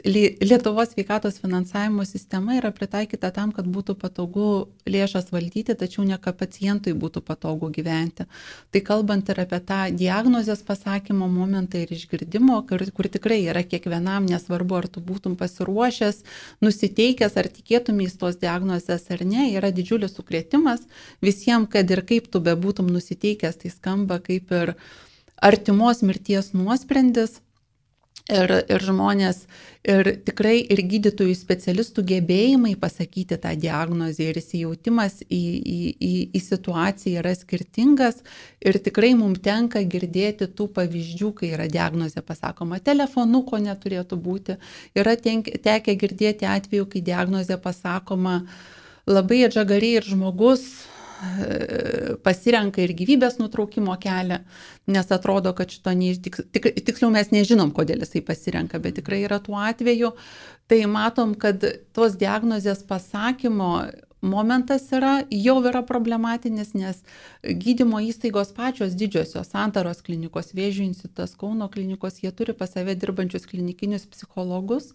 Lietuvos 0.05 0.93
sveikatos 0.93 1.37
finansavimo 1.41 2.05
sistema 2.05 2.55
yra 2.57 2.71
pritaikyta 2.73 3.29
tam, 3.33 3.51
kad 3.53 3.67
būtų 3.69 3.95
patogu 4.01 4.47
lėšas 4.89 5.29
valdyti, 5.33 5.75
tačiau 5.77 6.05
ne 6.07 6.17
kad 6.21 6.37
pacientui 6.39 6.95
būtų 6.97 7.21
patogu 7.25 7.69
gyventi. 7.73 8.25
Tai 8.73 8.81
kalbant 8.87 9.29
ir 9.29 9.43
apie 9.43 9.59
tą 9.67 9.79
diagnozės 9.93 10.65
pasakymo 10.65 11.29
momentą 11.29 11.83
ir 11.83 11.93
išgirdimo, 11.93 12.63
kur, 12.69 12.85
kur 12.97 13.09
tikrai 13.13 13.43
yra 13.45 13.63
kiekvienam, 13.67 14.25
nesvarbu, 14.29 14.81
ar 14.81 14.89
tu 14.89 15.03
būtum 15.05 15.37
pasiruošęs, 15.37 16.23
nusiteikęs, 16.65 17.37
ar 17.37 17.51
tikėtumės 17.53 18.17
tos 18.17 18.41
diagnozės 18.41 19.09
ar 19.13 19.25
ne, 19.29 19.51
yra 19.53 19.69
didžiulis 19.75 20.17
sukrėtimas 20.17 20.87
visiems, 21.21 21.69
kad 21.69 21.89
ir 21.91 22.01
kaip 22.07 22.29
tu 22.33 22.41
bebūtum 22.43 22.89
nusiteikęs, 22.89 23.61
tai 23.61 23.73
skamba 23.73 24.19
kaip 24.23 24.51
ir 24.51 24.75
artimos 25.43 26.01
mirties 26.01 26.53
nuosprendis 26.55 27.42
Ir, 28.31 28.51
ir 28.71 28.79
žmonės, 28.79 29.41
ir 29.83 30.07
tikrai 30.23 30.61
ir 30.71 30.79
gydytojų 30.87 31.33
specialistų 31.35 32.05
gebėjimai 32.07 32.77
pasakyti 32.79 33.35
tą 33.35 33.51
diagnozę 33.59 34.29
ir 34.29 34.39
įsijautimas 34.39 35.17
į, 35.27 35.39
į, 35.59 35.79
į, 35.99 36.11
į 36.31 36.41
situaciją 36.45 37.19
yra 37.19 37.33
skirtingas. 37.35 38.21
Ir 38.63 38.79
tikrai 38.85 39.11
mums 39.19 39.43
tenka 39.43 39.83
girdėti 39.83 40.47
tų 40.47 40.69
pavyzdžių, 40.79 41.33
kai 41.35 41.51
yra 41.57 41.67
diagnozė 41.67 42.23
pasakoma 42.23 42.79
telefonu, 42.79 43.43
ko 43.43 43.59
neturėtų 43.59 44.21
būti. 44.23 44.55
Yra 44.95 45.17
tekę 45.19 45.99
girdėti 45.99 46.47
atveju, 46.47 46.87
kai 46.95 47.03
diagnozė 47.03 47.59
pasakoma 47.59 48.45
labai 49.03 49.43
atžagariai 49.49 49.99
ir 49.99 50.07
žmogus 50.07 50.63
pasirenka 52.25 52.81
ir 52.83 52.93
gyvybės 52.97 53.39
nutraukimo 53.41 53.95
kelią, 54.01 54.39
nes 54.93 55.11
atrodo, 55.15 55.53
kad 55.57 55.71
šito 55.73 55.93
neištik, 55.97 56.39
tik, 56.55 56.69
tiksliau 56.85 57.11
mes 57.13 57.31
nežinom, 57.33 57.71
kodėl 57.75 58.03
jisai 58.03 58.23
pasirenka, 58.25 58.81
bet 58.83 58.99
tikrai 58.99 59.23
yra 59.27 59.39
tų 59.43 59.57
atvejų, 59.59 60.13
tai 60.71 60.83
matom, 60.89 61.35
kad 61.39 61.63
tos 61.95 62.17
diagnozės 62.19 62.83
pasakymo 62.87 63.73
momentas 64.23 64.87
yra, 64.95 65.21
jau 65.29 65.57
yra 65.67 65.83
problematinis, 65.83 66.71
nes 66.73 67.01
gydymo 67.43 67.99
įstaigos 68.07 68.53
pačios 68.55 68.95
didžiosios, 68.95 69.51
Santaros 69.51 69.99
klinikos, 70.05 70.53
Vėžių 70.55 70.85
institutas, 70.87 71.35
Kauno 71.39 71.67
klinikos, 71.69 72.21
jie 72.23 72.31
turi 72.31 72.55
pas 72.55 72.71
save 72.71 72.95
dirbančius 72.95 73.45
klinikinius 73.49 74.07
psichologus, 74.07 74.93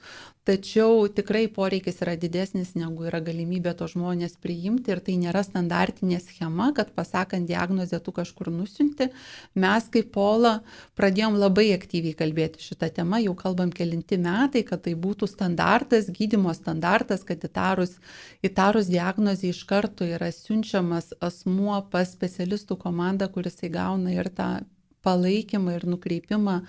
tačiau 0.49 1.05
tikrai 1.13 1.45
poreikis 1.53 2.01
yra 2.01 2.17
didesnis 2.17 2.73
negu 2.79 3.05
yra 3.11 3.21
galimybė 3.21 3.75
to 3.77 3.91
žmonės 3.93 4.39
priimti 4.41 4.95
ir 4.95 5.03
tai 5.05 5.19
nėra 5.21 5.45
standartinė 5.45 6.23
schema, 6.25 6.71
kad 6.73 6.95
pasakant 6.97 7.49
diagnozę 7.51 8.01
tu 8.01 8.17
kažkur 8.17 8.49
nusinti. 8.55 9.11
Mes 9.53 9.91
kaip 9.93 10.09
Pola 10.17 10.63
pradėjom 10.97 11.37
labai 11.37 11.69
aktyviai 11.77 12.17
kalbėti 12.17 12.65
šitą 12.65 12.89
temą, 12.97 13.21
jau 13.21 13.37
kalbam 13.37 13.69
kelinti 13.77 14.17
metai, 14.17 14.65
kad 14.65 14.87
tai 14.89 14.97
būtų 14.97 15.29
standartas, 15.29 16.09
gydymo 16.09 16.57
standartas, 16.57 17.27
kad 17.29 17.45
įtarus, 17.45 17.99
įtarus 18.41 18.89
diagnozę 18.89 19.18
iš 19.43 19.65
karto 19.67 20.07
yra 20.07 20.31
siunčiamas 20.33 21.13
asmuo 21.21 21.81
pas 21.91 22.13
specialistų 22.13 22.77
komandą, 22.79 23.29
kuris 23.33 23.59
įgauna 23.67 24.15
ir 24.15 24.31
tą 24.31 24.61
palaikymą 25.03 25.75
ir 25.79 25.87
nukreipimą, 25.87 26.61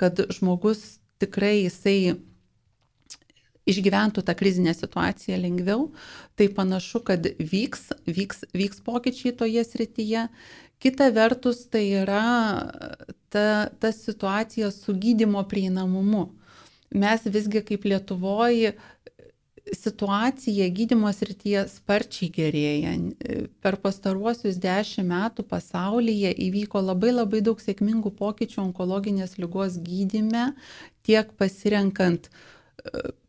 kad 0.00 0.20
žmogus 0.32 0.98
tikrai 1.20 1.64
jisai 1.64 2.16
išgyventų 3.68 4.24
tą 4.24 4.34
krizinę 4.38 4.72
situaciją 4.74 5.36
lengviau, 5.42 5.90
tai 6.38 6.48
panašu, 6.48 7.02
kad 7.04 7.26
vyks, 7.36 7.90
vyks, 8.08 8.46
vyks 8.56 8.80
pokyčiai 8.86 9.34
toje 9.36 9.64
srityje. 9.64 10.28
Kita 10.78 11.10
vertus, 11.12 11.66
tai 11.68 11.84
yra 12.04 12.24
ta, 13.28 13.68
ta 13.68 13.92
situacija 13.92 14.70
su 14.72 14.94
gydimo 14.94 15.42
prieinamumu. 15.50 16.28
Mes 16.88 17.26
visgi 17.28 17.60
kaip 17.66 17.84
Lietuvoje 17.84 18.72
situacija 19.76 20.68
gydimo 20.74 21.10
srityje 21.12 21.64
sparčiai 21.70 22.28
gerėja. 22.34 22.92
Per 23.64 23.78
pastaruosius 23.82 24.60
dešimt 24.62 25.08
metų 25.10 25.44
pasaulyje 25.48 26.32
įvyko 26.48 26.82
labai 26.84 27.14
labai 27.14 27.42
daug 27.44 27.60
sėkmingų 27.62 28.14
pokyčių 28.18 28.62
onkologinės 28.68 29.38
lygos 29.42 29.80
gydime, 29.84 30.52
tiek 31.06 31.32
pasirenkant 31.40 32.30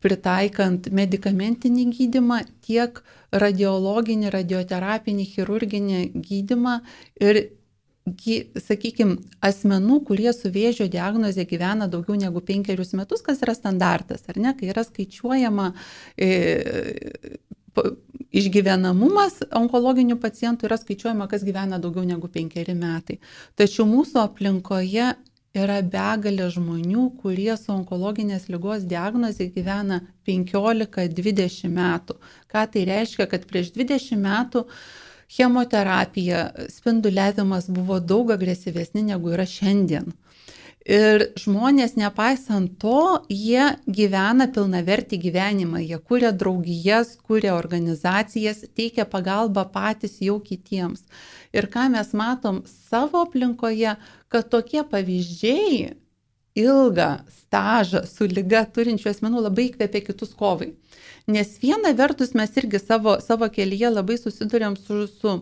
pritaikant 0.00 0.86
medicamentinį 0.94 1.86
gydimą, 1.96 2.42
tiek 2.64 3.00
radiologinį, 3.34 4.30
radioterapinį, 4.32 5.26
chirurginį 5.34 6.02
gydimą 6.26 6.76
ir, 7.20 7.42
sakykime, 8.08 9.18
asmenų, 9.44 10.00
kurie 10.08 10.32
su 10.32 10.50
vėžio 10.52 10.88
diagnoze 10.90 11.44
gyvena 11.48 11.88
daugiau 11.90 12.16
negu 12.18 12.40
penkerius 12.40 12.94
metus, 12.96 13.22
kas 13.22 13.42
yra 13.44 13.54
standartas, 13.54 14.24
ar 14.28 14.40
ne, 14.40 14.54
kai 14.56 14.70
yra 14.72 14.84
skaičiuojama 14.86 15.70
e, 16.16 16.30
išgyvenamumas 18.30 19.40
onkologinių 19.56 20.18
pacientų 20.22 20.68
yra 20.68 20.78
skaičiuojama, 20.80 21.28
kas 21.30 21.44
gyvena 21.46 21.80
daugiau 21.82 22.06
negu 22.06 22.30
penkeri 22.32 22.74
metai. 22.78 23.18
Tačiau 23.58 23.86
mūsų 23.90 24.22
aplinkoje 24.24 25.12
yra 25.56 25.80
begalė 25.82 26.46
žmonių, 26.54 27.08
kurie 27.20 27.52
su 27.58 27.72
onkologinės 27.74 28.46
lygos 28.52 28.86
diagnozė 28.90 29.50
gyvena 29.54 30.00
15-20 30.28 31.70
metų. 31.74 32.18
Ką 32.50 32.66
tai 32.70 32.84
reiškia, 32.86 33.26
kad 33.30 33.46
prieš 33.50 33.72
20 33.74 34.20
metų 34.20 34.66
chemoterapija, 35.30 36.50
spinduliavimas 36.68 37.68
buvo 37.70 38.00
daug 38.00 38.32
agresyvesni 38.34 39.04
negu 39.12 39.30
yra 39.34 39.46
šiandien. 39.46 40.10
Ir 40.90 41.26
žmonės, 41.38 41.92
nepaisant 42.00 42.78
to, 42.80 43.20
jie 43.28 43.66
gyvena 43.84 44.46
pilnavertį 44.50 45.18
gyvenimą, 45.20 45.82
jie 45.84 45.98
kuria 46.00 46.32
draugijas, 46.32 47.12
kuria 47.20 47.52
organizacijas, 47.54 48.64
teikia 48.74 49.04
pagalbą 49.04 49.66
patys 49.70 50.16
jau 50.24 50.38
kitiems. 50.40 51.04
Ir 51.52 51.68
ką 51.70 51.90
mes 51.92 52.14
matom 52.16 52.62
savo 52.88 53.26
aplinkoje, 53.26 53.92
kad 54.32 54.48
tokie 54.50 54.82
pavyzdžiai 54.88 55.92
ilgą 56.58 57.10
stažą 57.42 58.06
su 58.08 58.26
lyga 58.26 58.64
turinčių 58.64 59.12
asmenų 59.12 59.44
labai 59.46 59.68
įkvėpia 59.70 60.02
kitus 60.08 60.32
kovai. 60.34 60.72
Nes 61.26 61.56
viena 61.62 61.92
vertus 61.96 62.34
mes 62.34 62.56
irgi 62.56 62.80
savo, 62.80 63.18
savo 63.20 63.48
kelyje 63.52 63.90
labai 63.92 64.16
susidurėm 64.18 64.76
su, 64.76 65.06
su, 65.08 65.34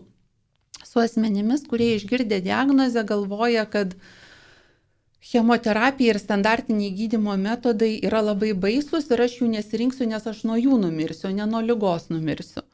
su 0.85 1.03
asmenimis, 1.03 1.67
kurie 1.71 1.95
išgirdę 1.97 2.41
diagnozę 2.45 3.05
galvoja, 3.07 3.65
kad 3.67 3.95
chemoterapija 5.31 6.15
ir 6.15 6.21
standartiniai 6.23 6.95
gydimo 6.97 7.37
metodai 7.37 7.99
yra 8.07 8.23
labai 8.25 8.53
baisus 8.55 9.11
ir 9.13 9.23
aš 9.27 9.41
jų 9.41 9.51
nesirinksiu, 9.57 10.07
nes 10.11 10.27
aš 10.27 10.45
nuo 10.49 10.57
jų 10.59 10.79
numirsiu, 10.85 11.33
ne 11.35 11.47
nuo 11.47 11.61
lygos 11.65 12.09
numirsiu. 12.13 12.65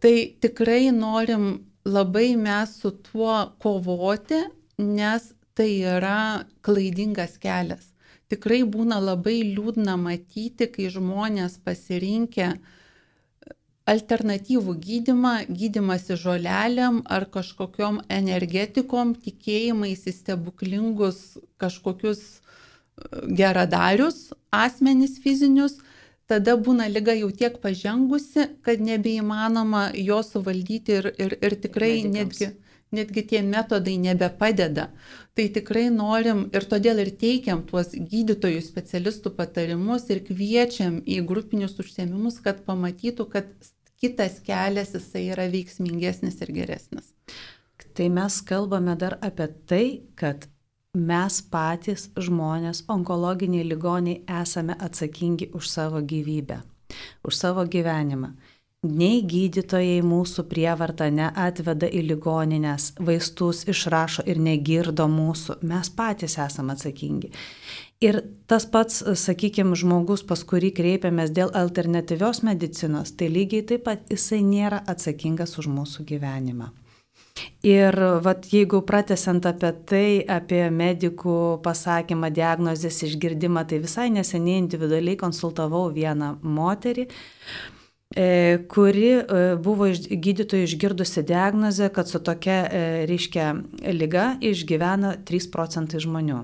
Tai 0.00 0.14
tikrai 0.40 0.90
norim 0.96 1.66
labai 1.84 2.36
mes 2.36 2.78
su 2.80 2.90
tuo 2.90 3.52
kovoti, 3.60 4.42
nes 4.78 5.32
tai 5.54 5.70
yra 5.96 6.46
klaidingas 6.64 7.36
kelias. 7.42 7.89
Tikrai 8.30 8.60
būna 8.62 9.00
labai 9.02 9.40
liūdna 9.42 9.96
matyti, 9.98 10.68
kai 10.70 10.86
žmonės 10.92 11.58
pasirinkę 11.64 12.52
alternatyvų 13.90 14.74
gydimą, 14.84 15.32
gydimasi 15.48 16.16
žolelėm 16.20 17.00
ar 17.10 17.26
kažkokiom 17.34 18.02
energetikom, 18.12 19.16
tikėjimais 19.18 20.06
į 20.06 20.14
stebuklingus 20.14 21.20
kažkokius 21.60 22.20
e, 22.22 22.40
geradarius 23.40 24.28
asmenys 24.54 25.18
fizinius, 25.24 25.80
tada 26.30 26.54
būna 26.54 26.86
lyga 26.92 27.16
jau 27.18 27.32
tiek 27.34 27.58
pažengusi, 27.62 28.46
kad 28.62 28.82
nebeįmanoma 28.84 29.88
jo 29.98 30.20
suvaldyti 30.22 31.00
ir, 31.00 31.10
ir, 31.18 31.38
ir 31.40 31.58
tikrai 31.64 31.96
Medikams. 32.04 32.14
netgi, 32.14 32.52
netgi 32.94 33.24
tie 33.32 33.42
metodai 33.46 33.96
nebepadeda. 34.02 34.88
Tai 35.34 35.46
tikrai 35.54 35.88
norim 35.94 36.46
ir 36.54 36.66
todėl 36.70 37.02
ir 37.04 37.12
teikiam 37.20 37.62
tuos 37.68 37.92
gydytojų 37.94 38.62
specialistų 38.66 39.34
patarimus 39.38 40.08
ir 40.10 40.24
kviečiam 40.26 41.00
į 41.06 41.20
grupinius 41.28 41.78
užsiemimus, 41.80 42.40
kad 42.44 42.64
pamatytų, 42.66 43.28
kad 43.30 43.50
kitas 44.00 44.40
kelias 44.44 44.94
jisai 44.96 45.28
yra 45.34 45.46
veiksmingesnis 45.52 46.40
ir 46.44 46.54
geresnis. 46.56 47.12
Tai 47.94 48.08
mes 48.12 48.40
kalbame 48.46 48.94
dar 48.96 49.18
apie 49.20 49.48
tai, 49.68 49.86
kad 50.16 50.46
mes 50.96 51.40
patys 51.52 52.08
žmonės, 52.18 52.84
onkologiniai 52.90 53.66
ligoniai, 53.66 54.22
esame 54.40 54.74
atsakingi 54.78 55.50
už 55.54 55.68
savo 55.68 56.02
gyvybę, 56.02 56.60
už 57.26 57.36
savo 57.36 57.64
gyvenimą. 57.66 58.32
Nei 58.80 59.18
gydytojai 59.28 59.98
mūsų 60.00 60.46
prievartą 60.48 61.10
neatveda 61.12 61.84
į 61.84 62.00
ligoninės, 62.14 62.94
vaistus 62.96 63.66
išrašo 63.68 64.22
ir 64.24 64.38
negirdo 64.40 65.04
mūsų, 65.04 65.58
mes 65.68 65.90
patys 65.92 66.38
esame 66.40 66.72
atsakingi. 66.72 67.28
Ir 68.00 68.22
tas 68.48 68.64
pats, 68.64 69.02
sakykime, 69.20 69.76
žmogus, 69.76 70.22
pas 70.24 70.40
kurį 70.40 70.70
kreipiamės 70.78 71.28
dėl 71.36 71.52
alternatyvios 71.60 72.40
medicinos, 72.40 73.12
tai 73.12 73.28
lygiai 73.28 73.66
taip 73.68 73.84
pat 73.84 74.08
jisai 74.08 74.38
nėra 74.40 74.78
atsakingas 74.88 75.58
už 75.60 75.68
mūsų 75.68 76.06
gyvenimą. 76.08 76.70
Ir 77.68 77.98
vat, 78.24 78.48
jeigu 78.48 78.80
pratesant 78.88 79.44
apie 79.44 79.74
tai, 79.92 80.06
apie 80.24 80.62
medikų 80.72 81.60
pasakymą, 81.60 82.32
diagnozės 82.32 83.02
išgirdimą, 83.10 83.66
tai 83.68 83.82
visai 83.84 84.08
neseniai 84.16 84.56
individualiai 84.62 85.20
konsultavau 85.20 85.84
vieną 85.92 86.38
moterį, 86.40 87.04
e, 87.04 87.79
kuri 88.66 89.10
e, 89.22 89.42
buvo 89.62 89.86
gydytojų 89.94 90.66
išgirdusi 90.66 91.22
diagnozę, 91.22 91.92
kad 91.94 92.10
su 92.10 92.18
tokia, 92.18 92.64
e, 92.66 92.80
reiškia, 93.06 93.52
lyga 93.94 94.32
išgyvena 94.42 95.14
3 95.22 95.46
procentai 95.52 96.02
žmonių. 96.02 96.40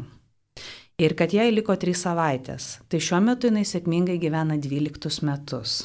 Ir 1.02 1.16
kad 1.18 1.34
jai 1.34 1.50
liko 1.50 1.74
3 1.74 1.98
savaitės. 1.98 2.68
Tai 2.88 3.02
šiuo 3.02 3.18
metu 3.20 3.50
jinai 3.50 3.66
sėkmingai 3.66 4.20
gyvena 4.22 4.54
12 4.62 5.26
metus. 5.26 5.82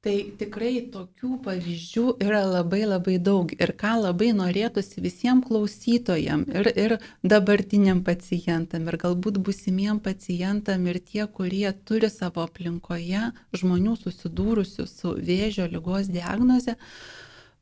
Tai 0.00 0.14
tikrai 0.40 0.78
tokių 0.88 1.34
pavyzdžių 1.44 2.02
yra 2.24 2.38
labai 2.48 2.86
labai 2.88 3.18
daug. 3.20 3.50
Ir 3.52 3.74
ką 3.76 3.98
labai 4.00 4.30
norėtųsi 4.32 5.02
visiems 5.04 5.44
klausytojam 5.44 6.46
ir, 6.48 6.70
ir 6.72 6.94
dabartiniam 7.20 8.00
pacientam 8.06 8.86
ir 8.88 8.96
galbūt 9.02 9.36
busimiem 9.44 9.98
pacientam 10.00 10.86
ir 10.88 11.02
tie, 11.04 11.26
kurie 11.28 11.68
turi 11.84 12.08
savo 12.08 12.46
aplinkoje 12.46 13.26
žmonių 13.60 13.98
susidūrusių 14.00 14.86
su 14.88 15.12
vėžio 15.20 15.66
lygos 15.68 16.08
diagnoze, 16.08 16.78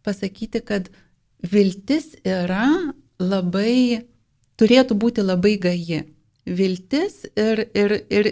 pasakyti, 0.06 0.62
kad 0.62 0.92
viltis 1.42 2.12
yra 2.22 2.68
labai, 3.18 4.06
turėtų 4.62 4.94
būti 4.94 5.26
labai 5.26 5.56
gaji 5.66 6.04
viltis 6.48 7.22
ir, 7.36 7.64
ir, 7.76 7.94
ir 8.10 8.30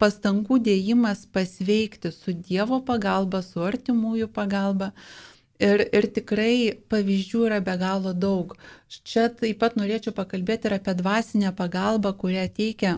pastangų 0.00 0.60
dėjimas 0.64 1.26
pasveikti 1.32 2.12
su 2.14 2.34
Dievo 2.34 2.80
pagalba, 2.86 3.42
su 3.42 3.62
artimųjų 3.64 4.30
pagalba. 4.34 4.92
Ir, 5.60 5.82
ir 5.92 6.06
tikrai 6.16 6.72
pavyzdžių 6.88 7.42
yra 7.50 7.58
be 7.60 7.74
galo 7.76 8.14
daug. 8.16 8.54
Čia 8.88 9.28
taip 9.28 9.58
pat 9.60 9.76
norėčiau 9.76 10.14
pakalbėti 10.16 10.70
ir 10.70 10.78
apie 10.78 10.94
dvasinę 10.96 11.52
pagalbą, 11.58 12.14
kurią 12.16 12.46
teikia 12.56 12.94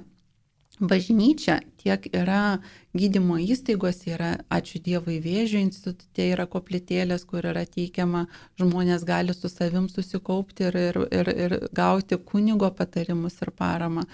bažnyčia 0.83 1.61
tiek 1.79 2.07
yra 2.11 2.59
gydymo 2.97 3.39
įstaigos, 3.41 4.03
yra, 4.11 4.33
ačiū 4.53 4.81
Dievui, 4.83 5.19
vėžio 5.23 5.61
institutė 5.63 6.29
yra 6.35 6.47
koplytėlės, 6.51 7.25
kur 7.29 7.47
yra 7.49 7.63
teikiama, 7.67 8.27
žmonės 8.61 9.07
gali 9.09 9.35
su 9.37 9.51
savim 9.51 9.89
susikaupti 9.93 10.67
ir, 10.69 10.79
ir, 10.89 10.99
ir, 11.21 11.31
ir 11.47 11.57
gauti 11.75 12.19
kunigo 12.19 12.71
patarimus 12.77 13.39
ir 13.45 13.53
paramą. 13.57 14.05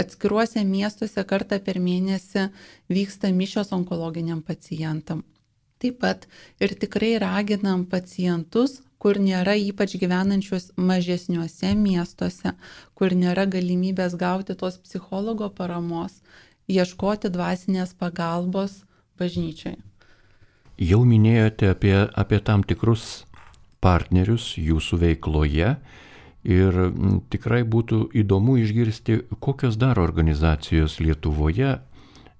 Atskiruose 0.00 0.64
miestuose 0.66 1.24
kartą 1.24 1.60
per 1.62 1.80
mėnesį 1.82 2.48
vyksta 2.92 3.32
mišios 3.32 3.72
onkologiniam 3.76 4.42
pacientam. 4.42 5.24
Taip 5.82 6.00
pat 6.00 6.24
ir 6.60 6.72
tikrai 6.80 7.16
raginam 7.20 7.84
pacientus 7.88 8.80
kur 8.98 9.18
nėra 9.20 9.56
ypač 9.60 9.96
gyvenančius 10.00 10.70
mažesniuose 10.76 11.74
miestuose, 11.78 12.54
kur 12.94 13.14
nėra 13.14 13.46
galimybės 13.50 14.16
gauti 14.18 14.56
tos 14.58 14.78
psichologo 14.82 15.50
paramos, 15.50 16.22
ieškoti 16.68 17.30
dvasinės 17.32 17.94
pagalbos 17.98 18.82
bažnyčiai. 19.18 19.76
Jau 20.76 21.04
minėjote 21.08 21.70
apie, 21.72 21.94
apie 22.12 22.40
tam 22.44 22.64
tikrus 22.66 23.24
partnerius 23.80 24.54
jūsų 24.60 24.98
veikloje 25.04 25.76
ir 26.46 26.80
tikrai 27.32 27.62
būtų 27.66 28.00
įdomu 28.22 28.58
išgirsti, 28.62 29.22
kokios 29.40 29.78
dar 29.80 29.98
organizacijos 29.98 30.98
Lietuvoje 31.00 31.78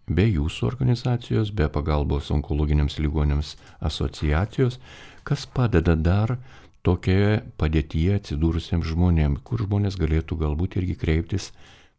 be 0.06 0.26
jūsų 0.28 0.68
organizacijos, 0.68 1.50
be 1.50 1.66
pagalbos 1.72 2.30
onkologiniams 2.34 2.98
ligonėms 3.02 3.56
asociacijos, 3.80 4.78
kas 5.26 5.46
padeda 5.46 5.96
dar 5.98 6.36
tokioje 6.86 7.42
padėtyje 7.58 8.20
atsidūrusiems 8.20 8.86
žmonėms, 8.86 9.42
kur 9.42 9.64
žmonės 9.66 9.98
galėtų 9.98 10.38
galbūt 10.44 10.78
irgi 10.78 10.94
kreiptis 11.00 11.50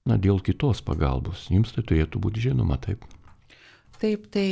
na, 0.08 0.16
dėl 0.16 0.40
kitos 0.40 0.82
pagalbos. 0.86 1.50
Jums 1.52 1.76
tai 1.76 1.84
turėtų 1.84 2.24
būti 2.24 2.48
žinoma, 2.48 2.80
taip. 2.80 3.04
Taip, 4.00 4.30
tai 4.32 4.48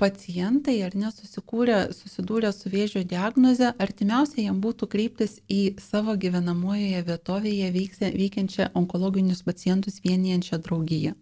pacientai 0.00 0.78
ar 0.86 0.96
nesusikūrė, 0.96 1.78
susidūrė 1.96 2.52
su 2.56 2.72
vėžio 2.72 3.04
diagnoze, 3.08 3.72
artimiausia 3.86 4.46
jam 4.46 4.62
būtų 4.64 4.88
kreiptis 4.94 5.38
į 5.52 5.60
savo 5.82 6.16
gyvenamojoje 6.20 7.04
vietovėje 7.10 7.70
veikiančią 8.16 8.70
onkologinius 8.80 9.44
pacientus 9.46 10.00
vienijančią 10.06 10.62
draugiją. 10.64 11.14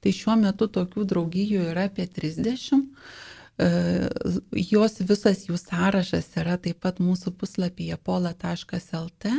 Tai 0.00 0.14
šiuo 0.16 0.36
metu 0.44 0.68
tokių 0.68 1.08
draugijų 1.08 1.66
yra 1.72 1.88
apie 1.90 2.06
30 2.08 2.86
E, 3.60 3.68
jos 4.70 4.96
visas 5.04 5.44
jų 5.48 5.58
sąrašas 5.60 6.30
yra 6.40 6.56
taip 6.64 6.80
pat 6.84 7.00
mūsų 7.02 7.34
puslapyje 7.40 7.98
pola.lt. 8.06 9.32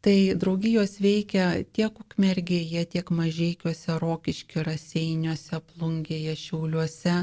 Tai 0.00 0.16
draugijos 0.40 0.94
veikia 1.04 1.48
tiek 1.76 1.98
Ukmergėje, 2.00 2.86
tiek 2.94 3.10
Mažiekiuose, 3.12 3.98
Rokiškiuose, 4.00 4.64
Raseiniuose, 4.70 5.60
Plungėje, 5.72 6.38
Šiauliuose. 6.40 7.18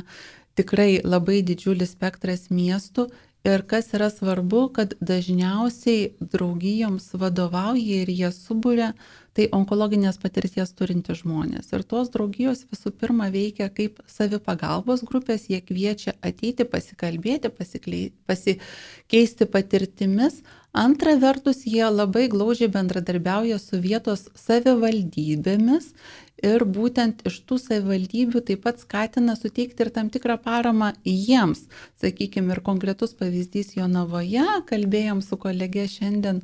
Tikrai 0.57 0.99
labai 1.05 1.43
didžiulis 1.45 1.93
spektras 1.93 2.47
miestų. 2.49 3.07
Ir 3.47 3.61
kas 3.69 3.93
yra 3.95 4.09
svarbu, 4.11 4.63
kad 4.75 4.95
dažniausiai 4.99 6.09
draugijoms 6.33 7.13
vadovauja 7.21 8.01
ir 8.03 8.09
jie 8.11 8.31
subūrė 8.35 8.89
tai 9.37 9.45
onkologinės 9.53 10.17
patirties 10.17 10.73
turinti 10.73 11.13
žmonės. 11.17 11.69
Ir 11.75 11.83
tos 11.85 12.09
draugijos 12.13 12.65
visų 12.71 12.91
pirma 12.97 13.29
veikia 13.33 13.69
kaip 13.69 14.01
savipagalbos 14.09 15.05
grupės, 15.05 15.45
jie 15.51 15.61
kviečia 15.61 16.15
ateiti, 16.25 16.65
pasikalbėti, 16.65 17.53
pasikeisti 17.53 19.49
patirtimis. 19.53 20.41
Antra 20.77 21.15
vertus, 21.21 21.63
jie 21.69 21.85
labai 21.89 22.27
glaužiai 22.33 22.69
bendradarbiauja 22.73 23.57
su 23.61 23.79
vietos 23.81 24.27
savivaldybėmis 24.37 25.93
ir 26.43 26.65
būtent 26.69 27.23
iš 27.25 27.39
tų 27.49 27.57
savivaldybių 27.61 28.43
taip 28.45 28.63
pat 28.65 28.81
skatina 28.81 29.33
suteikti 29.37 29.85
ir 29.85 29.91
tam 29.93 30.11
tikrą 30.13 30.37
paramą 30.41 30.91
jiems. 31.05 31.65
Sakykime, 32.01 32.53
ir 32.53 32.61
konkretus 32.65 33.15
pavyzdys 33.17 33.73
Jonavoje, 33.77 34.45
kalbėjom 34.69 35.23
su 35.25 35.39
kolege 35.41 35.87
šiandien 35.89 36.43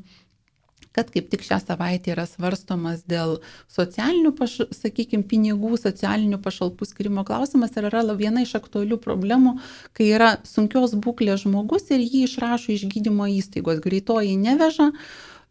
kad 0.94 1.10
kaip 1.14 1.30
tik 1.32 1.44
šią 1.46 1.60
savaitę 1.64 2.14
yra 2.14 2.26
svarstomas 2.30 3.04
dėl 3.10 3.40
socialinių, 3.74 4.34
paš, 4.38 4.60
sakykime, 4.78 5.26
pinigų, 5.30 5.74
socialinių 5.82 6.40
pašalpų 6.44 6.88
skirimo 6.90 7.26
klausimas 7.28 7.76
ir 7.78 7.90
yra 7.90 8.06
viena 8.18 8.46
iš 8.46 8.56
aktualių 8.62 9.00
problemų, 9.02 9.58
kai 9.98 10.14
yra 10.14 10.36
sunkios 10.48 10.96
būklės 10.96 11.48
žmogus 11.48 11.90
ir 11.92 12.04
jį 12.04 12.26
išrašo 12.30 12.74
iš 12.76 12.88
gydymo 12.94 13.30
įstaigos, 13.34 13.82
greitoji 13.84 14.38
neveža, 14.38 14.92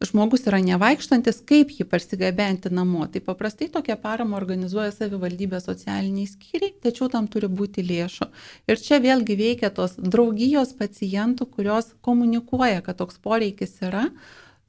žmogus 0.07 0.47
yra 0.51 0.61
nevaikštantis, 0.63 1.41
kaip 1.47 1.73
jį 1.77 1.87
parsigabenti 1.91 2.71
namo. 2.75 3.07
Tai 3.11 3.23
paprastai 3.25 3.69
tokią 3.73 3.97
paramą 4.03 4.37
organizuoja 4.39 4.93
savivaldybės 4.95 5.69
socialiniai 5.69 6.29
skyriai, 6.31 6.75
tačiau 6.83 7.11
tam 7.13 7.29
turi 7.31 7.51
būti 7.51 7.85
lėšų. 7.87 8.29
Ir 8.71 8.83
čia 8.83 9.01
vėlgi 9.05 9.39
veikia 9.39 9.73
tos 9.75 9.97
draugijos 9.99 10.75
pacientų, 10.79 11.49
kurios 11.57 11.93
komunikuoja, 12.03 12.83
kad 12.87 12.99
toks 13.03 13.21
poreikis 13.23 13.79
yra, 13.87 14.09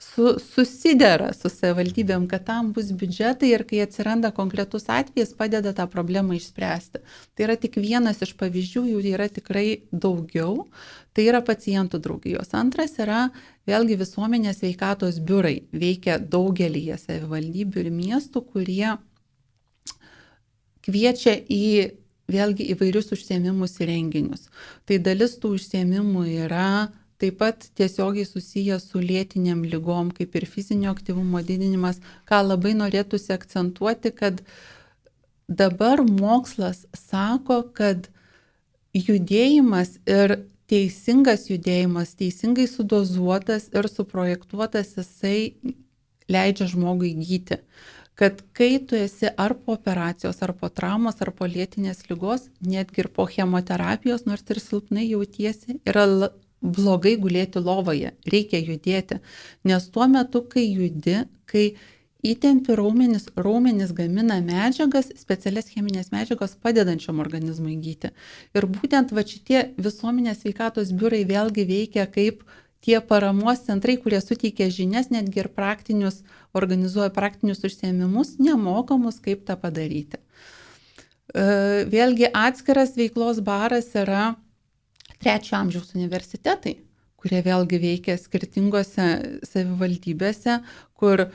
su, 0.04 0.34
susidera 0.42 1.32
su 1.36 1.50
savivaldybėm, 1.52 2.28
kad 2.32 2.46
tam 2.48 2.72
bus 2.76 2.92
biudžetai 2.96 3.52
ir 3.54 3.64
kai 3.70 3.82
atsiranda 3.86 4.34
konkretus 4.36 4.90
atvejis, 4.92 5.34
padeda 5.38 5.74
tą 5.76 5.88
problemą 5.92 6.36
išspręsti. 6.38 7.02
Tai 7.34 7.48
yra 7.48 7.56
tik 7.60 7.80
vienas 7.82 8.22
iš 8.26 8.36
pavyzdžių, 8.40 8.84
jų 8.92 9.02
yra 9.14 9.30
tikrai 9.32 9.68
daugiau. 9.92 10.68
Tai 11.14 11.26
yra 11.30 11.44
pacientų 11.46 12.02
draugijos. 12.04 12.54
Antras 12.58 12.98
yra 13.02 13.28
vėlgi 13.70 14.00
visuomenės 14.02 14.64
veikatos 14.66 15.20
biurai. 15.24 15.60
Veikia 15.72 16.20
daugelį 16.20 16.88
savivaldybių 16.98 17.84
ir 17.86 17.92
miestų, 17.94 18.46
kurie 18.54 18.96
kviečia 20.84 21.38
į 21.38 21.94
vėlgi 22.34 22.68
įvairius 22.74 23.14
užsiemimus 23.16 23.78
ir 23.82 23.92
renginius. 23.92 24.50
Tai 24.88 25.00
dalis 25.04 25.38
tų 25.40 25.56
užsiemimų 25.58 26.26
yra 26.46 26.90
taip 27.24 27.40
pat 27.40 27.68
tiesiogiai 27.80 28.28
susijęs 28.28 28.90
su 28.92 29.00
lėtiniam 29.00 29.64
lygom, 29.64 30.12
kaip 30.16 30.36
ir 30.36 30.48
fizinio 30.50 30.92
aktyvumo 30.92 31.40
didinimas, 31.48 32.02
ką 32.28 32.42
labai 32.44 32.74
norėtųsi 32.76 33.32
akcentuoti, 33.36 34.12
kad 34.12 34.42
dabar 35.48 36.04
mokslas 36.04 36.84
sako, 36.98 37.62
kad 37.78 38.10
judėjimas 38.94 39.98
ir 40.04 40.42
teisingas 40.70 41.48
judėjimas, 41.52 42.14
teisingai 42.20 42.68
sudozuotas 42.68 43.70
ir 43.72 43.88
suprojektuotas, 43.92 44.96
jisai 45.00 45.56
leidžia 46.32 46.70
žmogui 46.72 47.14
gyti. 47.20 47.62
Kad 48.20 48.44
kai 48.54 48.78
tu 48.86 48.98
esi 49.00 49.32
ar 49.42 49.56
po 49.58 49.74
operacijos, 49.74 50.44
ar 50.46 50.54
po 50.54 50.70
traumos, 50.70 51.18
ar 51.24 51.32
po 51.34 51.48
lėtinės 51.50 52.04
lygos, 52.12 52.46
netgi 52.62 53.02
ir 53.06 53.10
po 53.16 53.26
chemoterapijos, 53.26 54.28
nors 54.30 54.46
ir 54.54 54.62
silpnai 54.62 55.08
jautiesi, 55.08 55.80
yra 55.90 56.06
blogai 56.64 57.18
gulėti 57.20 57.62
lovoje, 57.62 58.14
reikia 58.32 58.62
judėti, 58.64 59.20
nes 59.68 59.90
tuo 59.92 60.08
metu, 60.08 60.42
kai 60.48 60.64
judi, 60.64 61.20
kai 61.50 61.74
įtempi 62.24 62.76
raumenis, 62.80 63.28
raumenis 63.36 63.92
gamina 63.96 64.40
medžiagas, 64.44 65.12
specialias 65.20 65.68
cheminės 65.74 66.14
medžiagos 66.14 66.56
padedančiam 66.64 67.20
organizmui 67.20 67.76
gyti. 67.84 68.14
Ir 68.56 68.68
būtent 68.72 69.12
va 69.12 69.26
šitie 69.28 69.74
visuomenės 69.76 70.46
veikatos 70.48 70.94
biurai 70.96 71.26
vėlgi 71.28 71.68
veikia 71.68 72.08
kaip 72.08 72.46
tie 72.84 73.00
paramos 73.04 73.64
centrai, 73.68 73.98
kurie 74.00 74.20
suteikia 74.24 74.70
žinias, 74.72 75.12
netgi 75.12 75.44
ir 75.44 75.52
praktinius, 75.52 76.22
organizuoja 76.56 77.12
praktinius 77.16 77.64
užsiemimus, 77.64 78.38
nemokamus, 78.44 79.20
kaip 79.24 79.44
tą 79.48 79.56
padaryti. 79.60 80.20
E, 81.34 81.46
vėlgi 81.92 82.28
atskiras 82.32 82.96
veiklos 83.00 83.40
baras 83.44 83.92
yra 84.00 84.34
trečio 85.24 85.56
amžiaus 85.58 85.94
universitetai, 85.96 86.76
kurie 87.20 87.40
vėlgi 87.46 87.80
veikia 87.80 88.18
skirtingose 88.20 89.08
savivaldybėse, 89.48 90.60
kur 91.00 91.30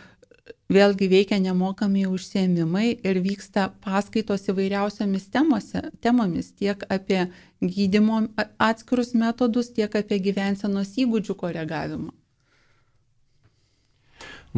vėlgi 0.73 1.09
veikia 1.09 1.39
nemokami 1.41 2.05
užsiemimai 2.09 2.91
ir 3.07 3.21
vyksta 3.25 3.71
paskaitos 3.85 4.49
įvairiausiamis 4.53 5.29
temose, 5.33 5.83
temomis, 6.05 6.53
tiek 6.53 6.85
apie 6.93 7.27
gydimo 7.65 8.27
atskirus 8.61 9.15
metodus, 9.17 9.73
tiek 9.73 9.95
apie 9.97 10.21
gyvensenos 10.29 10.95
įgūdžių 11.01 11.39
koregavimą. 11.41 12.12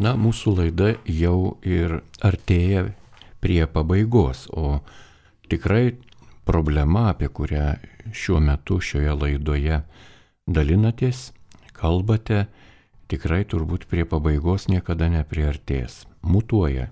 Na, 0.01 0.15
mūsų 0.15 0.55
laida 0.57 0.93
jau 1.05 1.57
ir 1.67 1.99
artėja 2.23 2.89
prie 3.43 3.63
pabaigos, 3.67 4.47
o 4.51 4.79
tikrai 5.51 5.97
problema, 6.45 7.09
apie 7.11 7.29
kurią 7.29 7.75
šiuo 8.13 8.39
metu 8.43 8.79
šioje 8.81 9.13
laidoje 9.15 9.81
dalinatės, 10.47 11.31
kalbate, 11.77 12.45
tikrai 13.11 13.43
turbūt 13.45 13.87
prie 13.91 14.05
pabaigos 14.07 14.67
niekada 14.71 15.09
nepriartės. 15.11 16.05
Mutuoja 16.21 16.89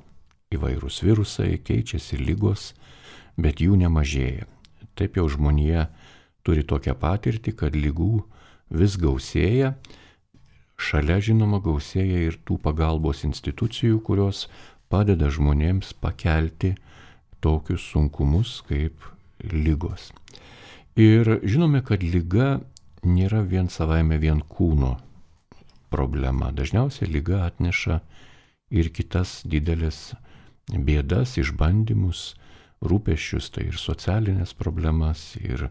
įvairūs 0.54 1.04
virusai, 1.06 1.58
keičiasi 1.62 2.20
lygos, 2.22 2.74
bet 3.38 3.62
jų 3.62 3.78
nemažėja. 3.84 4.48
Taip 4.98 5.18
jau 5.20 5.28
žmonija 5.32 5.88
turi 6.44 6.66
tokią 6.66 6.96
patirtį, 7.00 7.54
kad 7.56 7.78
lygų 7.78 8.24
vis 8.70 8.98
gausėja, 9.00 9.76
šalia 10.80 11.20
žinoma 11.24 11.62
gausėja 11.64 12.26
ir 12.30 12.40
tų 12.46 12.60
pagalbos 12.64 13.24
institucijų, 13.28 14.02
kurios 14.06 14.48
padeda 14.90 15.30
žmonėms 15.32 15.94
pakelti 16.02 16.76
tokius 17.44 17.86
sunkumus 17.94 18.60
kaip 18.68 18.98
lygos. 19.44 20.12
Ir 21.00 21.40
žinome, 21.44 21.84
kad 21.86 22.04
lyga 22.04 22.60
nėra 23.06 23.44
vien 23.48 23.70
savaime 23.72 24.18
vien 24.20 24.42
kūno 24.42 24.98
problema. 25.90 26.52
Dažniausiai 26.52 27.10
lyga 27.10 27.46
atneša 27.48 28.02
ir 28.70 28.90
kitas 28.94 29.40
didelės 29.48 30.14
bėdas, 30.70 31.38
išbandymus, 31.42 32.34
rūpešius, 32.86 33.50
tai 33.56 33.70
ir 33.72 33.80
socialinės 33.80 34.54
problemas, 34.58 35.34
ir 35.42 35.70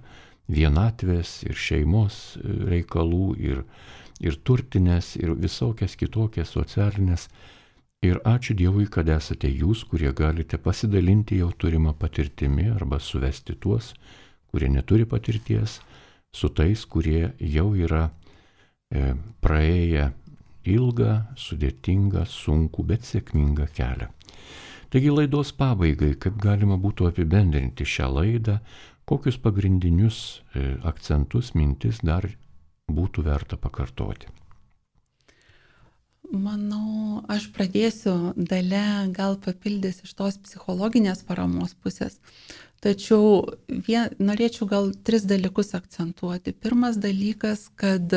vienatvės, 0.49 1.43
ir 1.47 1.57
šeimos 1.57 2.39
reikalų, 2.43 3.29
ir, 3.39 3.63
ir 4.21 4.39
turtinės, 4.45 5.15
ir 5.21 5.37
visokias 5.39 5.97
kitokias 6.01 6.53
socialinės. 6.57 7.29
Ir 8.07 8.21
ačiū 8.23 8.55
Dievui, 8.55 8.87
kad 8.87 9.09
esate 9.11 9.51
jūs, 9.51 9.83
kurie 9.91 10.13
galite 10.15 10.59
pasidalinti 10.63 11.41
jau 11.41 11.51
turimą 11.51 11.97
patirtimi 11.99 12.69
arba 12.71 13.01
suvesti 13.03 13.57
tuos, 13.59 13.95
kurie 14.53 14.69
neturi 14.71 15.07
patirties, 15.09 15.81
su 16.31 16.49
tais, 16.55 16.85
kurie 16.87 17.33
jau 17.43 17.73
yra 17.75 18.07
E, 18.89 19.13
praėję 19.45 20.07
ilgą, 20.69 21.15
sudėtingą, 21.37 22.23
sunkų, 22.25 22.85
bet 22.89 23.05
sėkmingą 23.05 23.67
kelią. 23.77 24.09
Taigi 24.89 25.11
laidos 25.13 25.51
pabaigai, 25.53 26.15
kaip 26.17 26.39
galima 26.41 26.79
būtų 26.81 27.11
apibendrinti 27.11 27.85
šią 27.85 28.09
laidą, 28.15 28.57
kokius 29.09 29.37
pagrindinius 29.45 30.21
e, 30.57 30.79
akcentus, 30.89 31.53
mintis 31.53 32.01
dar 32.01 32.31
būtų 32.89 33.27
verta 33.29 33.61
pakartoti. 33.61 34.33
Manau, 36.29 37.23
aš 37.25 37.47
pradėsiu 37.55 38.35
dalę, 38.37 39.09
gal 39.17 39.39
papildys 39.41 40.03
iš 40.05 40.13
tos 40.19 40.37
psichologinės 40.45 41.23
paramos 41.25 41.73
pusės. 41.81 42.19
Tačiau 42.85 43.47
vien, 43.69 44.13
norėčiau 44.21 44.69
gal 44.69 44.91
tris 45.09 45.25
dalykus 45.25 45.73
akcentuoti. 45.75 46.53
Pirmas 46.53 47.01
dalykas, 47.01 47.71
kad 47.81 48.13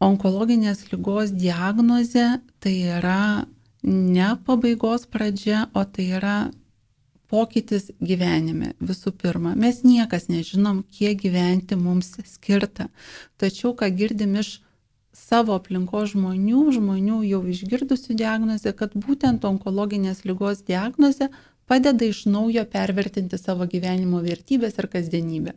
onkologinės 0.00 0.86
lygos 0.88 1.34
diagnozė 1.36 2.40
tai 2.64 2.74
yra 2.96 3.44
ne 3.84 4.30
pabaigos 4.46 5.04
pradžia, 5.04 5.68
o 5.76 5.84
tai 5.84 6.08
yra 6.16 6.38
pokytis 7.30 7.90
gyvenime 8.00 8.72
visų 8.80 9.12
pirma. 9.20 9.52
Mes 9.54 9.84
niekas 9.84 10.26
nežinom, 10.32 10.82
kiek 10.90 11.20
gyventi 11.20 11.76
mums 11.78 12.16
skirta. 12.26 12.88
Tačiau, 13.38 13.76
ką 13.76 13.92
girdim 13.94 14.40
iš 14.40 14.56
savo 15.16 15.56
aplinkos 15.58 16.12
žmonių, 16.14 16.64
žmonių 16.76 17.20
jau 17.26 17.40
išgirdusių 17.50 18.16
diagnozę, 18.18 18.72
kad 18.76 18.94
būtent 18.94 19.46
onkologinės 19.46 20.24
lygos 20.28 20.62
diagnozė 20.68 21.30
padeda 21.70 22.06
iš 22.06 22.24
naujo 22.26 22.64
pervertinti 22.66 23.38
savo 23.38 23.66
gyvenimo 23.70 24.22
vertybės 24.24 24.78
ir 24.78 24.88
kasdienybę. 24.90 25.54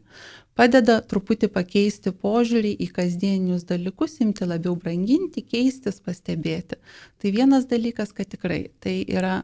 Padeda 0.53 0.99
truputį 1.09 1.49
pakeisti 1.53 2.13
požiūrį 2.13 2.75
į 2.85 2.89
kasdieninius 2.93 3.65
dalykus, 3.69 4.19
imti 4.21 4.45
labiau 4.45 4.75
branginti, 4.77 5.41
keistis, 5.41 5.97
pastebėti. 6.05 6.77
Tai 7.17 7.31
vienas 7.33 7.65
dalykas, 7.69 8.13
kad 8.13 8.29
tikrai 8.29 8.67
tai 8.83 8.99
yra 9.09 9.39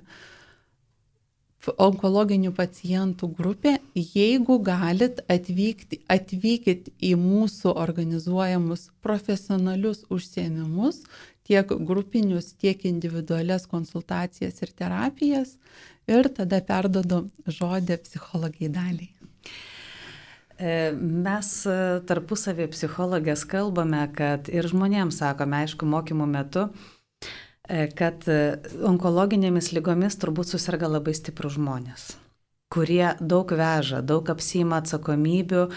onkologinių 1.77 2.51
pacientų 2.57 3.29
grupė. 3.37 3.77
Jeigu 3.93 4.57
galit 4.63 5.21
atvykti, 5.29 6.01
atvykit 6.09 6.89
į 6.99 7.13
mūsų 7.21 7.75
organizuojamus 7.85 8.89
profesionalius 9.05 10.05
užsiemimus, 10.09 11.03
tiek 11.45 11.67
grupinius, 11.67 12.53
tiek 12.53 12.83
individualias 12.85 13.67
konsultacijas 13.67 14.61
ir 14.61 14.73
terapijas. 14.73 15.57
Ir 16.07 16.33
tada 16.33 16.59
perdodu 16.61 17.29
žodį 17.45 18.01
psichologiai 18.07 18.73
daliai. 18.73 19.22
E, 20.61 20.93
mes 20.93 21.47
e, 21.65 21.75
tarpusavį 22.05 22.67
psichologės 22.75 23.41
kalbame, 23.49 24.03
kad 24.13 24.49
ir 24.53 24.67
žmonėms 24.69 25.17
sakome, 25.23 25.63
aišku, 25.63 25.87
mokymų 25.89 26.27
metu, 26.29 26.67
e, 27.65 27.87
kad 27.97 28.27
onkologinėmis 28.85 29.71
lygomis 29.73 30.19
turbūt 30.21 30.53
susirga 30.53 30.91
labai 30.91 31.15
stiprų 31.17 31.55
žmonės, 31.57 32.13
kurie 32.73 33.15
daug 33.19 33.49
veža, 33.49 34.03
daug 34.05 34.29
apsima 34.29 34.81
atsakomybių, 34.83 35.67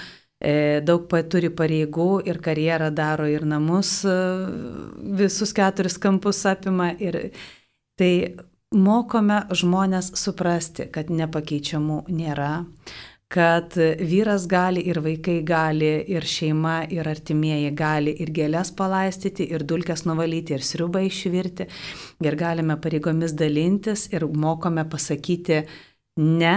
daug 0.85 1.13
turi 1.33 1.49
pareigų 1.49 2.11
ir 2.29 2.37
karjerą 2.45 2.91
daro 2.93 3.25
ir 3.25 3.47
namus 3.49 4.03
visus 5.17 5.55
keturis 5.57 5.97
kampus 5.97 6.43
apima. 6.45 6.91
Ir 7.01 7.31
tai 7.97 8.37
mokome 8.77 9.47
žmonės 9.49 10.13
suprasti, 10.21 10.91
kad 10.93 11.09
nepakeičiamų 11.09 12.03
nėra 12.13 12.67
kad 13.37 13.75
vyras 14.01 14.47
gali 14.49 14.81
ir 14.89 15.03
vaikai 15.05 15.43
gali, 15.45 15.91
ir 16.09 16.25
šeima, 16.25 16.79
ir 16.89 17.09
artimieji 17.11 17.75
gali 17.77 18.15
ir 18.25 18.33
gėlės 18.33 18.71
palaistyti, 18.79 19.45
ir 19.53 19.65
dulkes 19.69 20.07
nuvalyti, 20.09 20.57
ir 20.57 20.65
sriubą 20.65 21.03
išvirti, 21.05 21.67
ir 22.25 22.39
galime 22.41 22.79
pareigomis 22.81 23.37
dalintis, 23.37 24.07
ir 24.17 24.25
mokome 24.25 24.87
pasakyti 24.89 25.61
ne, 26.25 26.57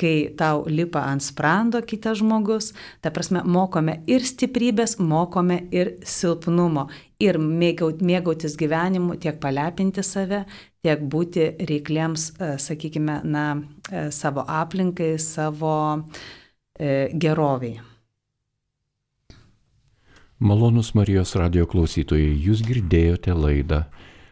kai 0.00 0.14
tau 0.40 0.64
lipa 0.72 1.04
ant 1.04 1.20
sprando 1.20 1.82
kitas 1.84 2.22
žmogus, 2.22 2.72
ta 3.04 3.12
prasme, 3.12 3.44
mokome 3.44 3.98
ir 4.08 4.24
stiprybės, 4.24 4.96
mokome 5.04 5.66
ir 5.76 5.98
silpnumo, 6.00 6.88
ir 7.20 7.38
mėgautis 7.40 8.56
gyvenimu, 8.58 9.16
tiek 9.20 9.38
palepinti 9.42 10.02
save, 10.06 10.44
tiek 10.84 11.02
būti 11.12 11.46
reikliems, 11.68 12.30
e, 12.38 12.50
sakykime, 12.58 13.20
na, 13.24 13.44
e, 13.90 14.08
savo 14.14 14.44
aplinkai, 14.48 15.14
savo 15.20 15.74
e, 16.78 17.08
geroviai. 17.12 17.80
Malonus 20.40 20.94
Marijos 20.96 21.34
radio 21.36 21.66
klausytojai, 21.68 22.32
jūs 22.40 22.62
girdėjote 22.64 23.34
laidą 23.36 23.82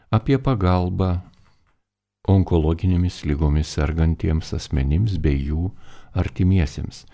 apie 0.08 0.38
pagalbą 0.40 1.18
onkologinėmis 2.28 3.26
lygomis 3.28 3.74
sergantiems 3.76 4.54
asmenims 4.56 5.18
bei 5.20 5.36
jų 5.50 5.68
artimiesiems. 6.16 7.04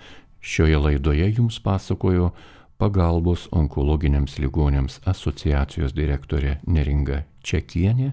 Šioje 0.44 0.78
laidoje 0.78 1.26
jums 1.34 1.58
pasakojo 1.64 2.30
pagalbos 2.78 3.46
onkologiniams 3.54 4.38
ligonėms 4.42 5.00
asociacijos 5.10 5.94
direktorė 5.96 6.58
Neringa 6.66 7.22
Čekienė 7.44 8.12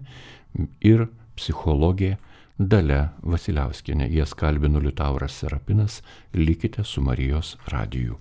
ir 0.86 1.08
psichologė 1.40 2.18
Dale 2.62 3.00
Vasiliauskinė. 3.26 4.10
Jas 4.14 4.36
kalbino 4.38 4.82
Liutauras 4.84 5.40
Serapinas. 5.42 6.02
Likite 6.34 6.84
su 6.86 7.02
Marijos 7.02 7.56
radiju. 7.74 8.20